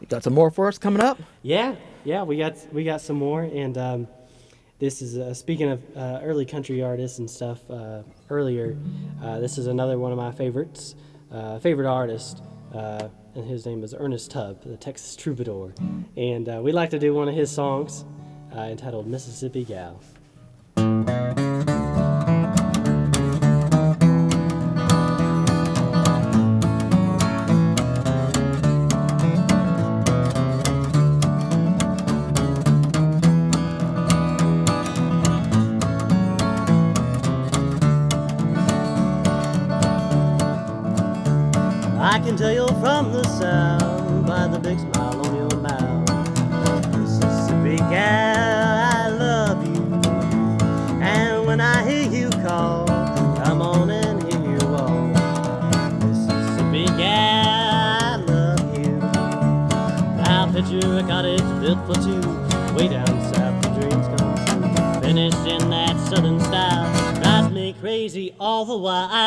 You 0.02 0.08
got 0.08 0.24
some 0.24 0.34
more 0.34 0.52
for 0.52 0.68
us 0.68 0.78
coming 0.78 1.02
up? 1.02 1.20
Yeah, 1.42 1.76
yeah, 2.04 2.24
we 2.24 2.38
got 2.38 2.58
we 2.74 2.84
got 2.84 3.02
some 3.02 3.16
more, 3.16 3.42
and 3.42 3.78
um, 3.78 4.08
this 4.80 5.02
is 5.02 5.18
uh, 5.18 5.34
speaking 5.34 5.70
of 5.70 5.82
uh, 5.96 6.20
early 6.24 6.46
country 6.46 6.82
artists 6.82 7.20
and 7.20 7.30
stuff. 7.30 7.60
Uh, 7.70 8.04
earlier, 8.30 8.78
uh, 9.24 9.40
this 9.40 9.58
is 9.58 9.68
another 9.68 9.98
one 9.98 10.12
of 10.12 10.18
my 10.18 10.32
favorites, 10.32 10.96
uh, 11.32 11.60
favorite 11.60 11.90
artist, 11.90 12.42
and 12.74 13.46
his 13.46 13.66
name 13.66 13.84
is 13.84 13.94
Ernest 13.98 14.32
Tubb, 14.32 14.64
the 14.64 14.78
Texas 14.78 15.16
Troubadour, 15.16 15.74
and 16.18 16.64
we 16.64 16.72
like 16.72 16.90
to 16.90 17.00
do 17.00 17.14
one 17.14 17.28
of 17.28 17.36
his 17.36 17.52
songs 17.52 18.06
entitled 18.54 19.08
"Mississippi 19.08 19.64
Gal." 19.66 20.02
Crazy 68.66 69.25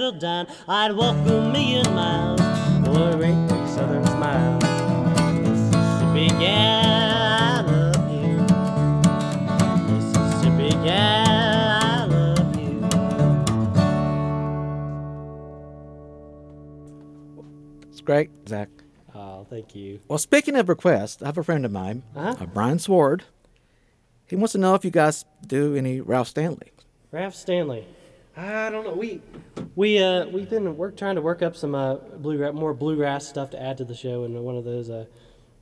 settle 0.00 0.18
down. 0.18 0.46
I'd 0.66 0.92
walk 0.96 1.14
a 1.26 1.50
million 1.52 1.84
miles 1.94 2.40
for 2.86 3.10
a 3.10 3.16
great 3.16 3.34
southern 3.68 4.06
smile. 4.06 4.58
Mississippi 5.42 6.28
gal, 6.40 7.12
I 7.36 7.60
love 7.66 8.10
you. 8.10 8.36
Mississippi 9.92 10.70
gal, 10.86 11.82
I 11.82 12.06
love 12.06 12.56
you. 12.58 12.80
It's 17.90 18.00
great, 18.00 18.30
Zach. 18.48 18.70
Oh, 19.14 19.46
thank 19.50 19.74
you. 19.74 20.00
Well, 20.08 20.18
speaking 20.18 20.56
of 20.56 20.70
requests, 20.70 21.20
I 21.22 21.26
have 21.26 21.36
a 21.36 21.44
friend 21.44 21.66
of 21.66 21.72
mine, 21.72 22.04
Uh-huh. 22.16 22.36
uh, 22.40 22.46
Brian 22.46 22.78
Sword. 22.78 23.24
He 24.26 24.34
wants 24.36 24.52
to 24.52 24.58
know 24.58 24.74
if 24.74 24.82
you 24.82 24.90
guys 24.90 25.26
do 25.46 25.74
any 25.76 26.00
Ralph 26.00 26.28
Stanley. 26.28 26.72
Ralph 27.12 27.34
Stanley. 27.34 27.84
I 28.36 28.70
don't 28.70 28.84
know. 28.84 28.94
We 28.94 29.20
we 29.74 30.02
uh 30.02 30.26
we've 30.26 30.48
been 30.48 30.76
work 30.76 30.96
trying 30.96 31.16
to 31.16 31.22
work 31.22 31.42
up 31.42 31.56
some 31.56 31.74
uh 31.74 31.96
bluegrass 31.96 32.54
more 32.54 32.72
bluegrass 32.74 33.26
stuff 33.28 33.50
to 33.50 33.62
add 33.62 33.76
to 33.78 33.84
the 33.84 33.94
show 33.94 34.24
and 34.24 34.38
one 34.44 34.56
of 34.56 34.64
those 34.64 34.88
uh 34.88 35.04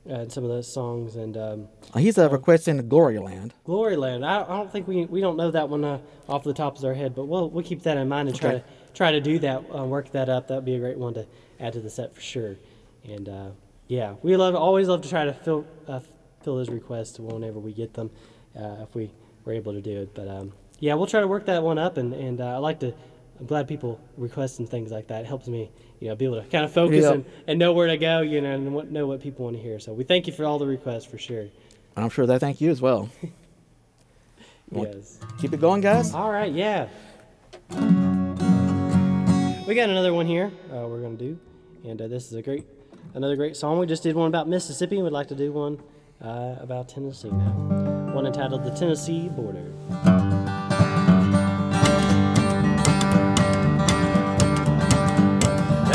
and 0.05 0.31
some 0.31 0.43
of 0.43 0.49
those 0.49 0.71
songs 0.71 1.15
and 1.15 1.35
um 1.37 1.67
Uh, 1.93 1.99
he's 1.99 2.17
uh, 2.17 2.29
requesting 2.29 2.77
the 2.77 2.83
Gloryland. 2.83 3.51
Gloryland. 3.67 4.23
I, 4.25 4.43
I 4.43 4.57
don't 4.57 4.71
think 4.71 4.87
we 4.87 5.05
we 5.05 5.19
don't 5.19 5.35
know 5.37 5.51
that 5.51 5.67
one 5.69 5.83
uh, 5.83 5.99
off 6.27 6.43
the 6.43 6.53
top 6.53 6.77
of 6.77 6.85
our 6.85 6.93
head, 6.93 7.15
but 7.15 7.25
we'll 7.25 7.49
we'll 7.49 7.63
keep 7.65 7.83
that 7.83 7.97
in 7.97 8.07
mind 8.07 8.29
and 8.29 8.37
try 8.37 8.51
Okay. 8.51 8.59
to 8.59 8.93
try 8.93 9.11
to 9.11 9.19
do 9.21 9.39
that, 9.39 9.63
uh, 9.75 9.83
work 9.83 10.11
that 10.11 10.29
up. 10.29 10.47
That'd 10.47 10.65
be 10.65 10.75
a 10.75 10.79
great 10.79 10.97
one 10.97 11.13
to 11.15 11.25
add 11.59 11.73
to 11.73 11.79
the 11.81 11.89
set 11.89 12.13
for 12.15 12.21
sure. 12.21 12.55
And 13.03 13.27
uh, 13.29 13.49
yeah, 13.87 14.13
we 14.21 14.35
love 14.37 14.55
always 14.55 14.87
love 14.87 15.01
to 15.01 15.09
try 15.09 15.25
to 15.25 15.33
fill 15.33 15.65
uh, 15.87 15.99
fill 16.43 16.55
those 16.57 16.69
requests 16.69 17.19
whenever 17.19 17.59
we 17.59 17.73
get 17.73 17.93
them, 17.93 18.09
uh, 18.57 18.77
if 18.83 18.95
we 18.95 19.11
were 19.45 19.53
able 19.53 19.73
to 19.73 19.81
do 19.81 20.01
it. 20.01 20.13
But 20.15 20.27
um, 20.27 20.53
yeah, 20.79 20.93
we'll 20.95 21.07
try 21.07 21.21
to 21.21 21.27
work 21.27 21.45
that 21.45 21.63
one 21.63 21.77
up, 21.77 21.97
and 21.97 22.13
and 22.13 22.41
uh, 22.41 22.45
I 22.55 22.57
like 22.57 22.79
to. 22.81 22.93
I'm 23.39 23.45
glad 23.45 23.67
people 23.69 23.99
request 24.17 24.59
and 24.59 24.67
things 24.69 24.91
like 24.91 25.07
that. 25.07 25.21
It 25.21 25.27
helps 25.27 25.47
me, 25.47 25.71
you 26.01 26.09
know, 26.09 26.15
be 26.15 26.25
able 26.25 26.41
to 26.43 26.47
kind 26.49 26.65
of 26.65 26.73
focus 26.73 27.03
Yeah. 27.05 27.13
and, 27.13 27.25
and 27.47 27.57
know 27.57 27.71
where 27.71 27.87
to 27.87 27.95
go, 27.95 28.19
you 28.19 28.41
know, 28.41 28.51
and 28.51 28.73
what, 28.75 28.91
know 28.91 29.07
what 29.07 29.21
people 29.21 29.45
want 29.45 29.55
to 29.55 29.61
hear. 29.61 29.79
So 29.79 29.93
we 29.93 30.03
thank 30.03 30.27
you 30.27 30.33
for 30.33 30.43
all 30.43 30.59
the 30.59 30.65
requests 30.67 31.05
for 31.05 31.17
sure. 31.17 31.43
And 31.43 31.51
I'm 31.95 32.09
sure 32.09 32.25
they 32.25 32.37
thank 32.37 32.59
you 32.59 32.69
as 32.69 32.81
well. 32.87 33.07
Yes. 34.73 35.19
Keep 35.39 35.53
it 35.53 35.61
going, 35.61 35.79
guys. 35.79 36.13
All 36.13 36.29
right, 36.29 36.51
yeah. 36.51 36.89
We 39.65 39.75
got 39.75 39.89
another 39.89 40.13
one 40.13 40.25
here 40.25 40.51
uh, 40.73 40.85
we're 40.87 40.99
going 40.99 41.17
to 41.17 41.23
do. 41.23 41.39
And 41.89 42.01
uh, 42.01 42.07
this 42.09 42.25
is 42.27 42.33
a 42.33 42.41
great, 42.41 42.65
another 43.13 43.37
great 43.37 43.55
song. 43.55 43.79
We 43.79 43.85
just 43.85 44.03
did 44.03 44.17
one 44.17 44.27
about 44.27 44.49
Mississippi, 44.49 45.01
we'd 45.01 45.13
like 45.13 45.29
to 45.29 45.35
do 45.35 45.53
one 45.53 45.81
uh, 46.21 46.55
about 46.59 46.89
Tennessee 46.89 47.29
now. 47.31 48.11
One 48.13 48.25
entitled 48.27 48.65
"The 48.65 48.71
Tennessee 48.71 49.29
Border." 49.29 50.18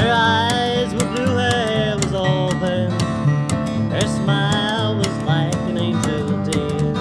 Her 0.05 0.13
eyes 0.13 0.93
were 0.93 1.07
blue, 1.15 1.35
her 1.35 1.51
hair 1.51 1.97
was 1.97 2.13
all 2.13 2.53
there. 2.57 2.91
Her 3.91 4.07
smile 4.07 4.97
was 4.99 5.17
like 5.23 5.55
an 5.55 5.79
angel 5.79 6.29
dear. 6.45 6.95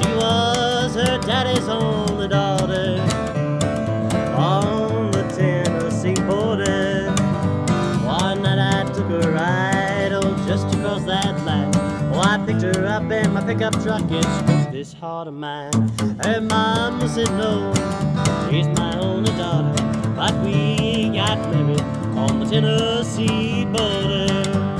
She 0.00 0.08
was 0.14 0.94
her 0.94 1.18
daddy's 1.18 1.68
only 1.68 2.26
daughter 2.28 3.02
on 4.34 5.10
the 5.10 5.24
Tennessee 5.36 6.14
border. 6.22 7.10
One 8.06 8.42
night 8.44 8.58
I 8.58 8.90
took 8.94 9.10
a 9.10 9.30
ride, 9.30 10.12
oh, 10.12 10.34
just 10.46 10.74
across 10.74 11.04
that 11.04 11.44
line. 11.44 11.70
Oh, 12.14 12.20
I 12.20 12.42
picked 12.46 12.62
her 12.62 12.86
up 12.86 13.10
in 13.12 13.34
my 13.34 13.44
pickup 13.44 13.74
truck 13.82 14.08
she 14.08 14.70
this 14.72 14.94
heart 14.94 15.28
of 15.28 15.34
mine. 15.34 15.72
Her 16.24 16.40
mama 16.40 17.06
said 17.06 17.30
no, 17.32 17.74
she's 18.50 18.68
my 18.68 18.98
only 19.00 19.32
daughter, 19.32 19.89
but 20.20 20.34
we 20.44 21.08
got 21.08 21.38
married 21.50 21.80
on 22.14 22.40
the 22.40 22.44
Tennessee 22.44 23.64
border. 23.64 24.79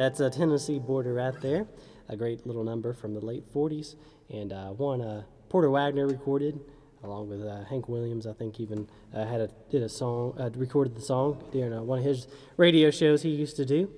That's 0.00 0.18
a 0.20 0.30
Tennessee 0.30 0.78
border 0.78 1.12
right 1.12 1.38
there. 1.42 1.66
A 2.08 2.16
great 2.16 2.46
little 2.46 2.64
number 2.64 2.94
from 2.94 3.12
the 3.12 3.20
late 3.20 3.44
40s, 3.52 3.96
and 4.30 4.50
uh, 4.50 4.68
one 4.68 5.02
uh, 5.02 5.24
Porter 5.50 5.68
Wagoner 5.68 6.06
recorded 6.06 6.58
along 7.04 7.28
with 7.28 7.42
uh, 7.42 7.64
Hank 7.64 7.86
Williams. 7.86 8.26
I 8.26 8.32
think 8.32 8.58
even 8.60 8.88
uh, 9.14 9.26
had 9.26 9.42
a 9.42 9.50
did 9.70 9.82
a 9.82 9.90
song, 9.90 10.34
uh, 10.40 10.48
recorded 10.54 10.94
the 10.94 11.02
song 11.02 11.44
during 11.52 11.74
uh, 11.74 11.82
one 11.82 11.98
of 11.98 12.04
his 12.06 12.28
radio 12.56 12.90
shows 12.90 13.20
he 13.20 13.28
used 13.28 13.56
to 13.56 13.66
do, 13.66 13.90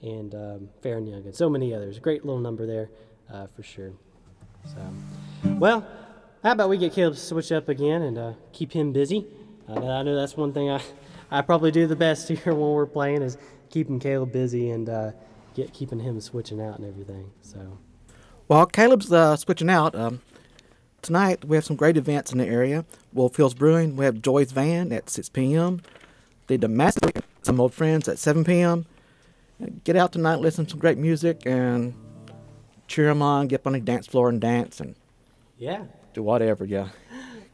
and 0.00 0.34
um, 0.34 0.70
Faron 0.82 1.06
Young, 1.06 1.26
and 1.26 1.36
so 1.36 1.50
many 1.50 1.74
others. 1.74 1.98
Great 1.98 2.24
little 2.24 2.40
number 2.40 2.64
there 2.64 2.88
uh, 3.30 3.46
for 3.54 3.62
sure. 3.62 3.92
So, 4.64 4.78
well, 5.58 5.86
how 6.42 6.52
about 6.52 6.70
we 6.70 6.78
get 6.78 6.94
Caleb 6.94 7.16
to 7.16 7.20
switch 7.20 7.52
up 7.52 7.68
again 7.68 8.00
and 8.00 8.16
uh, 8.16 8.32
keep 8.54 8.72
him 8.72 8.94
busy? 8.94 9.26
I 9.68 10.02
know 10.04 10.16
that's 10.16 10.38
one 10.38 10.54
thing 10.54 10.70
I, 10.70 10.80
I 11.30 11.42
probably 11.42 11.70
do 11.70 11.86
the 11.86 11.96
best 11.96 12.28
here 12.30 12.54
when 12.54 12.70
we're 12.70 12.86
playing 12.86 13.20
is 13.20 13.36
keeping 13.68 14.00
Caleb 14.00 14.32
busy 14.32 14.70
and 14.70 14.88
get 15.54 15.72
keeping 15.72 16.00
him 16.00 16.20
switching 16.20 16.60
out 16.60 16.78
and 16.78 16.86
everything. 16.86 17.30
So, 17.42 17.78
While 18.46 18.66
Caleb's 18.66 19.12
uh, 19.12 19.36
switching 19.36 19.70
out, 19.70 19.94
um, 19.94 20.20
tonight 21.02 21.44
we 21.44 21.56
have 21.56 21.64
some 21.64 21.76
great 21.76 21.96
events 21.96 22.32
in 22.32 22.38
the 22.38 22.46
area. 22.46 22.84
Wolf 23.12 23.36
Hills 23.36 23.54
Brewing, 23.54 23.96
we 23.96 24.04
have 24.04 24.22
Joy's 24.22 24.52
Van 24.52 24.92
at 24.92 25.10
6 25.10 25.28
p.m. 25.30 25.82
The 26.46 26.58
Domestic, 26.58 27.16
some 27.42 27.60
old 27.60 27.74
friends 27.74 28.08
at 28.08 28.18
7 28.18 28.44
p.m. 28.44 28.86
Get 29.84 29.96
out 29.96 30.12
tonight, 30.12 30.36
listen 30.36 30.64
to 30.64 30.70
some 30.70 30.80
great 30.80 30.98
music, 30.98 31.42
and 31.44 31.94
cheer 32.88 33.06
them 33.06 33.22
on. 33.22 33.46
Get 33.46 33.60
up 33.60 33.66
on 33.66 33.74
the 33.74 33.80
dance 33.80 34.06
floor 34.06 34.28
and 34.28 34.40
dance 34.40 34.80
and 34.80 34.94
yeah, 35.58 35.84
do 36.14 36.22
whatever. 36.22 36.64
Yeah. 36.64 36.88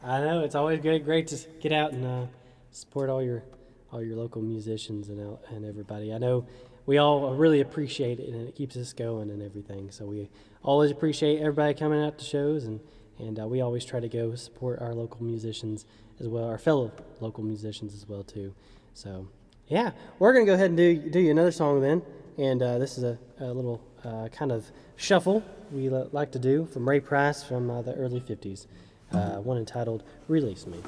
I 0.03 0.21
know 0.21 0.41
it's 0.41 0.55
always 0.55 0.79
great, 0.79 1.03
great 1.03 1.27
to 1.27 1.37
get 1.61 1.73
out 1.73 1.91
and 1.91 2.05
uh, 2.05 2.25
support 2.71 3.09
all 3.09 3.21
your 3.21 3.43
all 3.91 4.01
your 4.01 4.15
local 4.15 4.41
musicians 4.41 5.09
and 5.09 5.37
and 5.49 5.65
everybody. 5.65 6.13
I 6.13 6.17
know 6.17 6.45
we 6.87 6.97
all 6.97 7.35
really 7.35 7.61
appreciate 7.61 8.19
it, 8.19 8.29
and 8.29 8.47
it 8.47 8.55
keeps 8.55 8.75
us 8.75 8.93
going 8.93 9.29
and 9.29 9.43
everything. 9.43 9.91
So 9.91 10.05
we 10.05 10.29
always 10.63 10.89
appreciate 10.89 11.39
everybody 11.39 11.75
coming 11.75 12.03
out 12.03 12.17
to 12.17 12.25
shows, 12.25 12.63
and 12.63 12.79
and 13.19 13.39
uh, 13.39 13.47
we 13.47 13.61
always 13.61 13.85
try 13.85 13.99
to 13.99 14.07
go 14.07 14.33
support 14.33 14.79
our 14.81 14.93
local 14.93 15.23
musicians 15.23 15.85
as 16.19 16.27
well, 16.27 16.45
our 16.45 16.57
fellow 16.57 16.91
local 17.19 17.43
musicians 17.43 17.93
as 17.93 18.07
well 18.07 18.23
too. 18.23 18.53
So 18.95 19.27
yeah, 19.67 19.91
we're 20.17 20.33
gonna 20.33 20.45
go 20.45 20.53
ahead 20.53 20.69
and 20.71 20.77
do 20.77 20.95
do 20.95 21.19
you 21.19 21.29
another 21.29 21.51
song 21.51 21.81
then, 21.81 22.01
and 22.37 22.63
uh, 22.63 22.79
this 22.79 22.97
is 22.97 23.03
a, 23.03 23.19
a 23.39 23.53
little 23.53 23.81
uh, 24.03 24.29
kind 24.29 24.51
of 24.51 24.65
shuffle 24.95 25.43
we 25.71 25.89
li- 25.89 26.07
like 26.11 26.31
to 26.31 26.39
do 26.39 26.65
from 26.65 26.87
Ray 26.87 27.01
Price 27.01 27.43
from 27.43 27.69
uh, 27.69 27.81
the 27.81 27.93
early 27.95 28.21
'50s 28.21 28.65
uh, 29.11 29.35
one 29.41 29.57
entitled 29.57 30.03
Release 30.27 30.65
Me. 30.65 30.81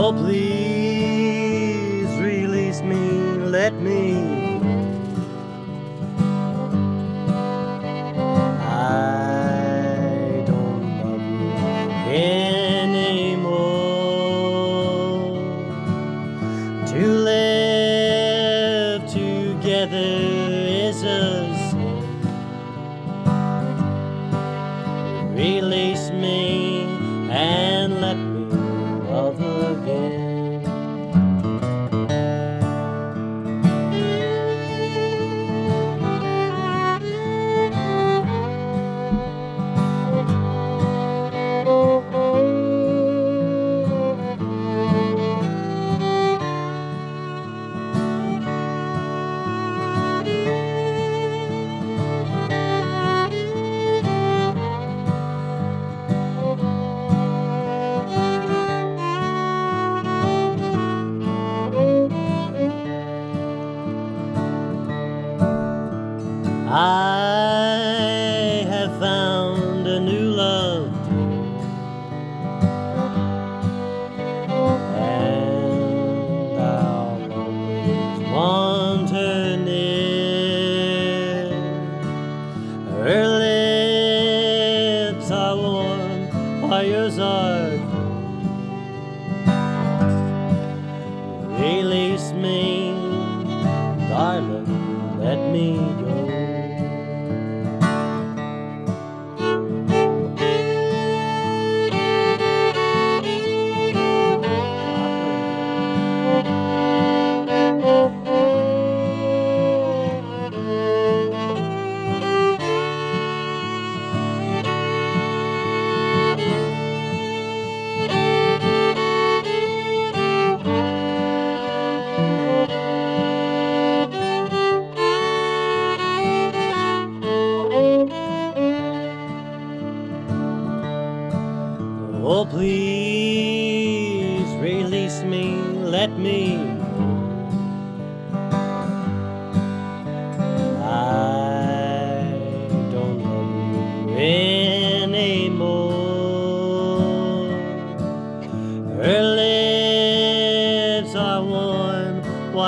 Oh, 0.00 0.12
please 0.12 2.06
release 2.20 2.82
me, 2.82 3.10
let 3.50 3.74
me. 3.82 4.37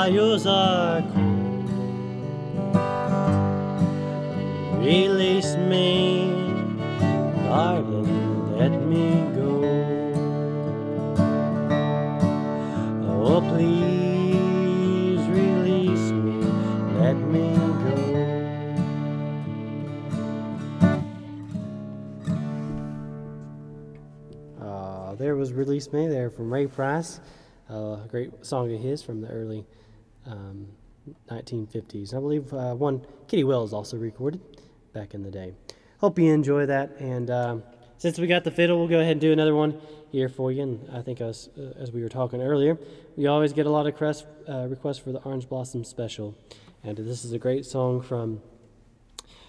Cold. 0.08 1.36
Release 4.78 5.56
me, 5.56 6.30
darling, 7.44 8.56
let 8.56 8.72
me 8.82 9.26
go. 9.34 9.50
Oh, 13.06 13.40
please 13.42 15.28
release 15.28 16.10
me, 16.12 16.44
let 16.98 17.16
me 17.16 17.54
go. 17.84 17.96
Uh, 24.64 25.14
there 25.16 25.36
was 25.36 25.52
Release 25.52 25.92
Me 25.92 26.08
there 26.08 26.30
from 26.30 26.50
Ray 26.50 26.66
Price, 26.66 27.20
uh, 27.70 27.98
a 28.02 28.08
great 28.08 28.46
song 28.46 28.72
of 28.72 28.80
his 28.80 29.02
from 29.02 29.20
the 29.20 29.28
early 29.28 29.66
um, 30.26 30.68
1950s. 31.28 32.14
I 32.14 32.18
believe 32.18 32.52
uh, 32.52 32.74
one 32.74 33.06
Kitty 33.28 33.44
Wells 33.44 33.72
also 33.72 33.96
recorded 33.96 34.40
back 34.92 35.14
in 35.14 35.22
the 35.22 35.30
day. 35.30 35.54
Hope 35.98 36.18
you 36.18 36.32
enjoy 36.32 36.66
that. 36.66 36.96
And 36.98 37.30
um, 37.30 37.62
since 37.98 38.18
we 38.18 38.26
got 38.26 38.44
the 38.44 38.50
fiddle, 38.50 38.78
we'll 38.78 38.88
go 38.88 39.00
ahead 39.00 39.12
and 39.12 39.20
do 39.20 39.32
another 39.32 39.54
one 39.54 39.80
here 40.10 40.28
for 40.28 40.50
you. 40.50 40.62
And 40.62 40.90
I 40.92 41.02
think 41.02 41.20
as, 41.20 41.48
uh, 41.58 41.78
as 41.78 41.92
we 41.92 42.02
were 42.02 42.08
talking 42.08 42.42
earlier, 42.42 42.78
we 43.16 43.26
always 43.26 43.52
get 43.52 43.66
a 43.66 43.70
lot 43.70 43.86
of 43.86 43.96
crest, 43.96 44.26
uh, 44.48 44.66
requests 44.68 44.98
for 44.98 45.12
the 45.12 45.20
Orange 45.20 45.48
Blossom 45.48 45.84
Special. 45.84 46.34
And 46.82 46.96
this 46.96 47.24
is 47.24 47.32
a 47.32 47.38
great 47.38 47.66
song 47.66 48.00
from 48.00 48.40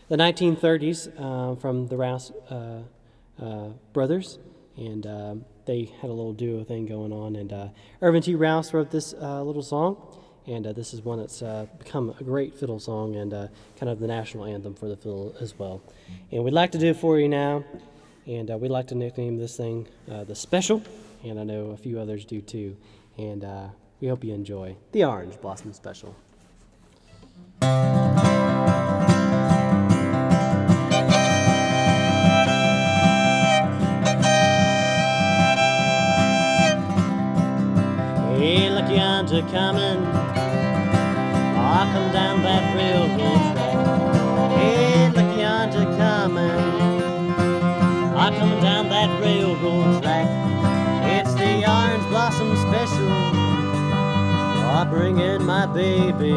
the 0.09 0.17
1930s 0.17 1.11
uh, 1.17 1.55
from 1.55 1.87
the 1.87 1.95
Rouse 1.95 2.31
uh, 2.49 2.81
uh, 3.41 3.69
brothers, 3.93 4.39
and 4.75 5.07
um 5.07 5.45
they 5.65 5.91
had 6.01 6.09
a 6.09 6.13
little 6.13 6.33
duo 6.33 6.63
thing 6.63 6.85
going 6.85 7.13
on. 7.13 7.35
And 7.35 7.53
uh, 7.53 7.67
Ervin 8.01 8.21
T. 8.21 8.35
Rouse 8.35 8.73
wrote 8.73 8.91
this 8.91 9.13
uh, 9.13 9.41
little 9.43 9.61
song, 9.61 9.97
and 10.47 10.65
uh, 10.65 10.73
this 10.73 10.93
is 10.93 11.01
one 11.01 11.19
that's 11.19 11.41
uh, 11.41 11.65
become 11.77 12.15
a 12.19 12.23
great 12.23 12.57
fiddle 12.57 12.79
song 12.79 13.15
and 13.15 13.33
uh, 13.33 13.47
kind 13.77 13.89
of 13.89 13.99
the 13.99 14.07
national 14.07 14.45
anthem 14.45 14.73
for 14.73 14.87
the 14.87 14.95
fiddle 14.95 15.35
as 15.39 15.57
well. 15.57 15.81
And 16.31 16.43
we'd 16.43 16.53
like 16.53 16.71
to 16.71 16.77
do 16.77 16.87
it 16.87 16.97
for 16.97 17.19
you 17.19 17.29
now, 17.29 17.63
and 18.25 18.49
uh, 18.49 18.57
we'd 18.57 18.71
like 18.71 18.87
to 18.87 18.95
nickname 18.95 19.37
this 19.37 19.55
thing 19.55 19.87
uh, 20.09 20.23
the 20.23 20.35
Special, 20.35 20.81
and 21.23 21.39
I 21.39 21.43
know 21.43 21.71
a 21.71 21.77
few 21.77 21.99
others 21.99 22.25
do 22.25 22.41
too. 22.41 22.75
And 23.17 23.43
uh, 23.43 23.67
we 23.99 24.07
hope 24.07 24.23
you 24.23 24.33
enjoy 24.33 24.75
the 24.91 25.03
Orange 25.03 25.39
Blossom 25.41 25.73
Special. 25.73 26.15
Hey, 38.37 38.69
look 38.71 38.89
yonder 38.89 39.43
coming. 39.51 40.30
I 41.73 41.89
come 41.93 42.11
down 42.11 42.43
that 42.43 42.75
railroad 42.75 43.53
track. 43.53 44.51
Hey, 44.51 45.09
look 45.09 45.37
yonder 45.37 45.85
coming. 45.95 46.51
I 48.17 48.29
come 48.37 48.61
down 48.61 48.89
that 48.89 49.21
railroad 49.21 50.03
track. 50.03 50.27
It's 51.05 51.33
the 51.33 51.65
orange 51.65 52.07
blossom 52.09 52.57
special. 52.57 53.07
I 54.69 54.85
bring 54.89 55.19
in 55.19 55.45
my 55.45 55.65
baby 55.65 56.33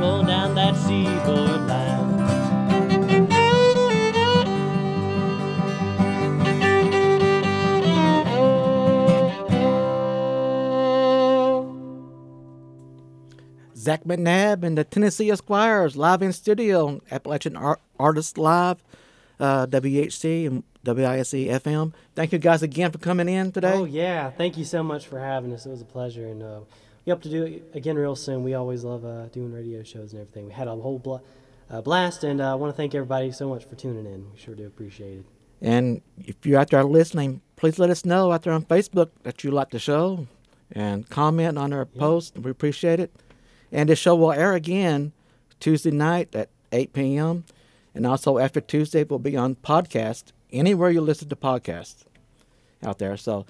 roll 0.00 0.22
down 0.22 0.54
that 0.54 0.76
seaboard 0.76 1.66
line. 1.68 3.18
Zach 13.76 14.04
McNabb 14.04 14.64
and 14.64 14.76
the 14.76 14.84
Tennessee 14.84 15.30
Esquires 15.30 15.96
live 15.96 16.20
in 16.20 16.32
studio, 16.32 17.00
Appalachian 17.10 17.56
Art- 17.56 17.80
Artists 17.98 18.36
Live, 18.36 18.82
uh, 19.38 19.66
WEHC 19.66 20.46
and 20.46 20.64
WISE 20.84 21.32
FM. 21.32 21.92
Thank 22.14 22.32
you 22.32 22.38
guys 22.38 22.62
again 22.62 22.90
for 22.90 22.98
coming 22.98 23.28
in 23.28 23.52
today. 23.52 23.72
Oh, 23.72 23.84
yeah. 23.84 24.30
Thank 24.30 24.58
you 24.58 24.64
so 24.64 24.82
much 24.82 25.06
for 25.06 25.18
having 25.20 25.52
us. 25.52 25.64
It 25.64 25.70
was 25.70 25.80
a 25.80 25.84
pleasure. 25.86 26.26
And 26.26 26.42
uh, 26.42 26.60
hope 27.08 27.22
to 27.22 27.28
do 27.28 27.44
it 27.44 27.70
again 27.74 27.96
real 27.96 28.16
soon. 28.16 28.42
We 28.42 28.54
always 28.54 28.84
love 28.84 29.04
uh, 29.04 29.26
doing 29.26 29.52
radio 29.52 29.82
shows 29.82 30.12
and 30.12 30.22
everything. 30.22 30.46
We 30.46 30.52
had 30.52 30.68
a 30.68 30.74
whole 30.74 30.98
bla- 30.98 31.22
uh, 31.70 31.80
blast, 31.80 32.24
and 32.24 32.40
uh, 32.40 32.52
I 32.52 32.54
want 32.54 32.72
to 32.72 32.76
thank 32.76 32.94
everybody 32.94 33.30
so 33.32 33.48
much 33.48 33.64
for 33.64 33.74
tuning 33.74 34.06
in. 34.06 34.30
We 34.32 34.38
sure 34.38 34.54
do 34.54 34.66
appreciate 34.66 35.18
it. 35.18 35.26
And 35.60 36.02
if 36.18 36.46
you're 36.46 36.60
out 36.60 36.70
there 36.70 36.84
listening, 36.84 37.40
please 37.56 37.78
let 37.78 37.90
us 37.90 38.04
know 38.04 38.32
out 38.32 38.42
there 38.42 38.52
on 38.52 38.64
Facebook 38.64 39.10
that 39.24 39.42
you 39.42 39.50
like 39.50 39.70
the 39.70 39.78
show 39.78 40.26
and 40.70 41.08
comment 41.08 41.58
on 41.58 41.72
our 41.72 41.84
post. 41.84 42.38
We 42.38 42.50
appreciate 42.50 43.00
it. 43.00 43.12
And 43.72 43.88
the 43.88 43.96
show 43.96 44.14
will 44.14 44.32
air 44.32 44.54
again 44.54 45.12
Tuesday 45.60 45.90
night 45.90 46.34
at 46.34 46.50
8 46.72 46.92
p.m. 46.92 47.44
And 47.94 48.06
also 48.06 48.38
after 48.38 48.60
Tuesday, 48.60 49.00
it 49.00 49.10
will 49.10 49.18
be 49.18 49.36
on 49.36 49.56
podcast 49.56 50.32
anywhere 50.52 50.90
you 50.90 51.00
listen 51.00 51.28
to 51.28 51.36
podcasts 51.36 52.04
out 52.82 52.98
there. 52.98 53.16
So, 53.16 53.46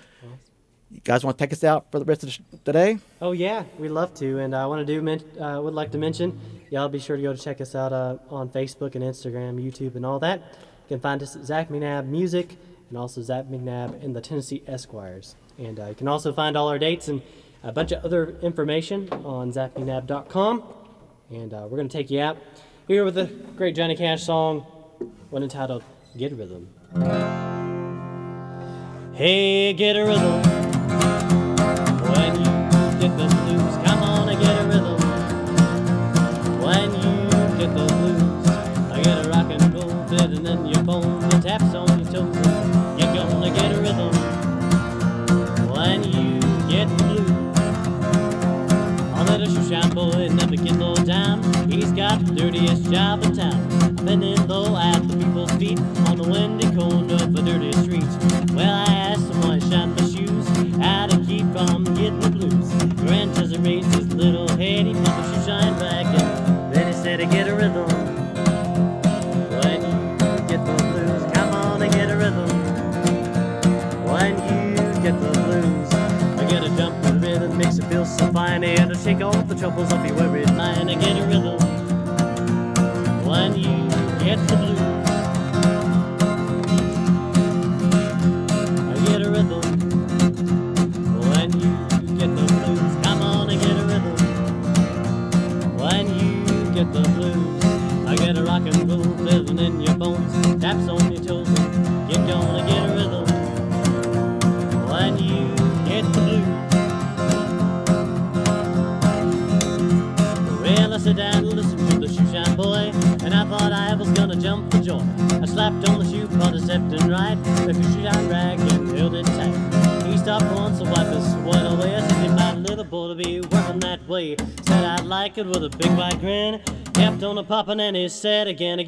you 0.91 1.01
guys 1.05 1.25
want 1.25 1.37
to 1.39 1.45
take 1.45 1.53
us 1.53 1.65
out 1.65 1.91
for 1.91 1.99
the 1.99 2.05
rest 2.05 2.25
of 2.25 2.39
the 2.65 2.73
day? 2.73 2.99
Oh 3.21 3.33
yeah, 3.33 3.65
we'd 3.79 3.91
love 3.91 4.15
to, 4.15 4.39
and 4.39 4.55
I 4.55 4.67
want 4.67 4.87
to 4.87 4.95
do 4.95 5.03
men- 5.03 5.23
uh, 5.41 5.61
would 5.63 5.75
like 5.75 5.91
to 5.93 5.99
mention, 5.99 6.41
y'all 6.71 6.89
be 6.89 6.99
sure 6.99 7.17
to 7.17 7.23
go 7.23 7.33
to 7.33 7.39
check 7.41 7.61
us 7.61 7.75
out 7.75 7.93
uh, 7.93 8.17
on 8.31 8.49
Facebook 8.49 8.95
and 8.95 9.05
Instagram, 9.05 9.63
YouTube, 9.63 9.97
and 9.97 10.07
all 10.07 10.19
that. 10.21 10.39
You 10.41 10.97
can 10.97 11.01
find 11.01 11.23
us 11.23 11.37
at 11.37 11.45
Zach 11.45 11.69
McNabb 11.69 12.07
Music 12.07 12.57
and 12.89 12.97
also 12.97 13.21
Zach 13.21 13.47
McNabb 13.47 14.03
and 14.03 14.17
the 14.17 14.21
Tennessee 14.21 14.63
Esquires. 14.67 15.37
And 15.59 15.79
uh, 15.79 15.87
you 15.89 15.95
can 15.95 16.09
also 16.09 16.33
find 16.33 16.57
all 16.57 16.69
our 16.69 16.79
dates 16.79 17.09
and 17.09 17.21
a 17.63 17.73
bunch 17.73 17.93
of 17.93 18.05
other 18.05 18.39
information 18.41 19.09
on 19.13 19.53
zachmcnabb.com. 19.53 20.63
And 21.31 21.53
uh, 21.53 21.67
we're 21.69 21.77
gonna 21.77 21.89
take 21.91 22.11
you 22.11 22.21
out 22.21 22.39
here 22.87 23.05
with 23.05 23.19
a 23.19 23.27
great 23.57 23.75
Johnny 23.77 23.97
Cash 23.97 24.23
song, 24.25 24.61
one 25.29 25.43
entitled 25.43 25.85
"Get 26.17 26.33
Rhythm." 26.33 26.71
Hey, 29.13 29.73
get 29.75 29.97
a 29.97 30.05
rhythm. 30.07 30.68
When 32.09 32.35
you 32.37 32.51
get 33.01 33.13
the 33.17 33.27
blues, 33.29 33.75
come 33.85 34.03
on 34.03 34.29
and 34.31 34.41
get 34.41 34.59
a 34.59 34.65
rhythm. 34.65 34.99
When 36.63 36.89
you 36.95 37.13
get 37.59 37.71
the 37.75 37.85
blues, 37.87 38.49
I 38.93 39.03
get 39.03 39.27
a 39.27 39.29
rock 39.29 39.51
and 39.51 39.75
roll 39.75 40.07
fitting 40.09 40.47
in 40.47 40.67
your 40.67 40.83
bones, 40.85 41.25
the 41.29 41.41
taps 41.41 41.75
on 41.75 41.87
your 42.01 42.11
toes. 42.13 42.37
You're 42.99 43.15
gonna 43.15 43.51
get 43.51 43.73
a 43.73 43.81
rhythm. 43.81 44.13
When 45.71 46.03
you 46.05 46.41
get 46.69 46.89
the 46.89 47.05
blues, 47.05 47.31
a 49.15 49.23
little 49.25 49.49
shoe 49.55 49.69
shine 49.69 49.91
boy 49.91 50.29
never 50.29 50.57
get 50.57 50.77
no 50.77 50.95
time. 50.95 51.43
He's 51.71 51.93
got 51.93 52.25
the 52.25 52.33
dirtiest 52.35 52.91
job 52.91 53.23
in 53.25 53.37
town. 53.37 53.97
Bending 54.05 54.47
low 54.47 54.77
at 54.77 55.07
the 55.09 55.18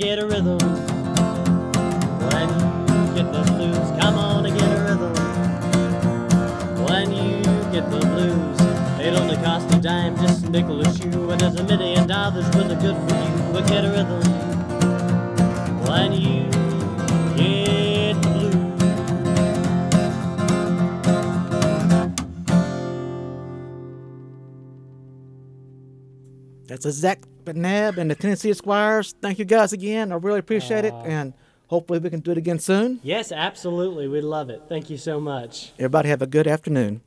get 0.00 0.18
a 0.18 0.24
rhythm. 0.24 0.58
When 2.30 2.48
you 2.48 3.14
get 3.14 3.30
the 3.34 3.42
blues, 3.52 4.00
come 4.00 4.16
on 4.16 4.46
and 4.46 4.58
get 4.58 4.66
a 4.66 4.80
rhythm. 4.82 5.12
When 6.86 7.12
you 7.12 7.42
get 7.70 7.90
the 7.90 8.00
blues, 8.00 8.60
it 8.98 9.12
only 9.12 9.36
costs 9.36 9.74
a 9.74 9.78
dime, 9.78 10.16
just 10.16 10.46
a 10.46 10.48
nickel 10.48 10.80
a 10.80 10.90
shoe, 10.94 11.30
and 11.30 11.38
there's 11.38 11.56
a 11.56 11.64
million 11.64 12.06
dollars 12.06 12.48
really 12.56 12.76
good 12.76 12.96
for 12.96 13.14
you. 13.14 13.52
But 13.52 13.68
get 13.68 13.84
a 13.84 13.90
rhythm 13.90 14.22
when 15.84 16.12
you 16.12 16.44
get 17.36 18.14
the 18.22 18.28
blues. 18.30 18.70
That's 26.68 26.86
a 26.86 26.92
Zach 26.92 27.19
and 28.00 28.10
the 28.10 28.14
Tennessee 28.14 28.50
Esquires. 28.50 29.14
Thank 29.20 29.38
you 29.38 29.44
guys 29.44 29.72
again. 29.72 30.10
I 30.10 30.16
really 30.16 30.38
appreciate 30.38 30.84
it. 30.86 30.94
And 31.04 31.34
hopefully 31.68 31.98
we 31.98 32.10
can 32.10 32.20
do 32.20 32.32
it 32.32 32.38
again 32.38 32.58
soon. 32.58 32.98
Yes, 33.02 33.30
absolutely. 33.30 34.08
We 34.08 34.22
love 34.22 34.50
it. 34.50 34.62
Thank 34.68 34.90
you 34.90 34.96
so 34.96 35.20
much. 35.20 35.72
Everybody 35.78 36.08
have 36.08 36.22
a 36.22 36.26
good 36.26 36.46
afternoon. 36.46 37.02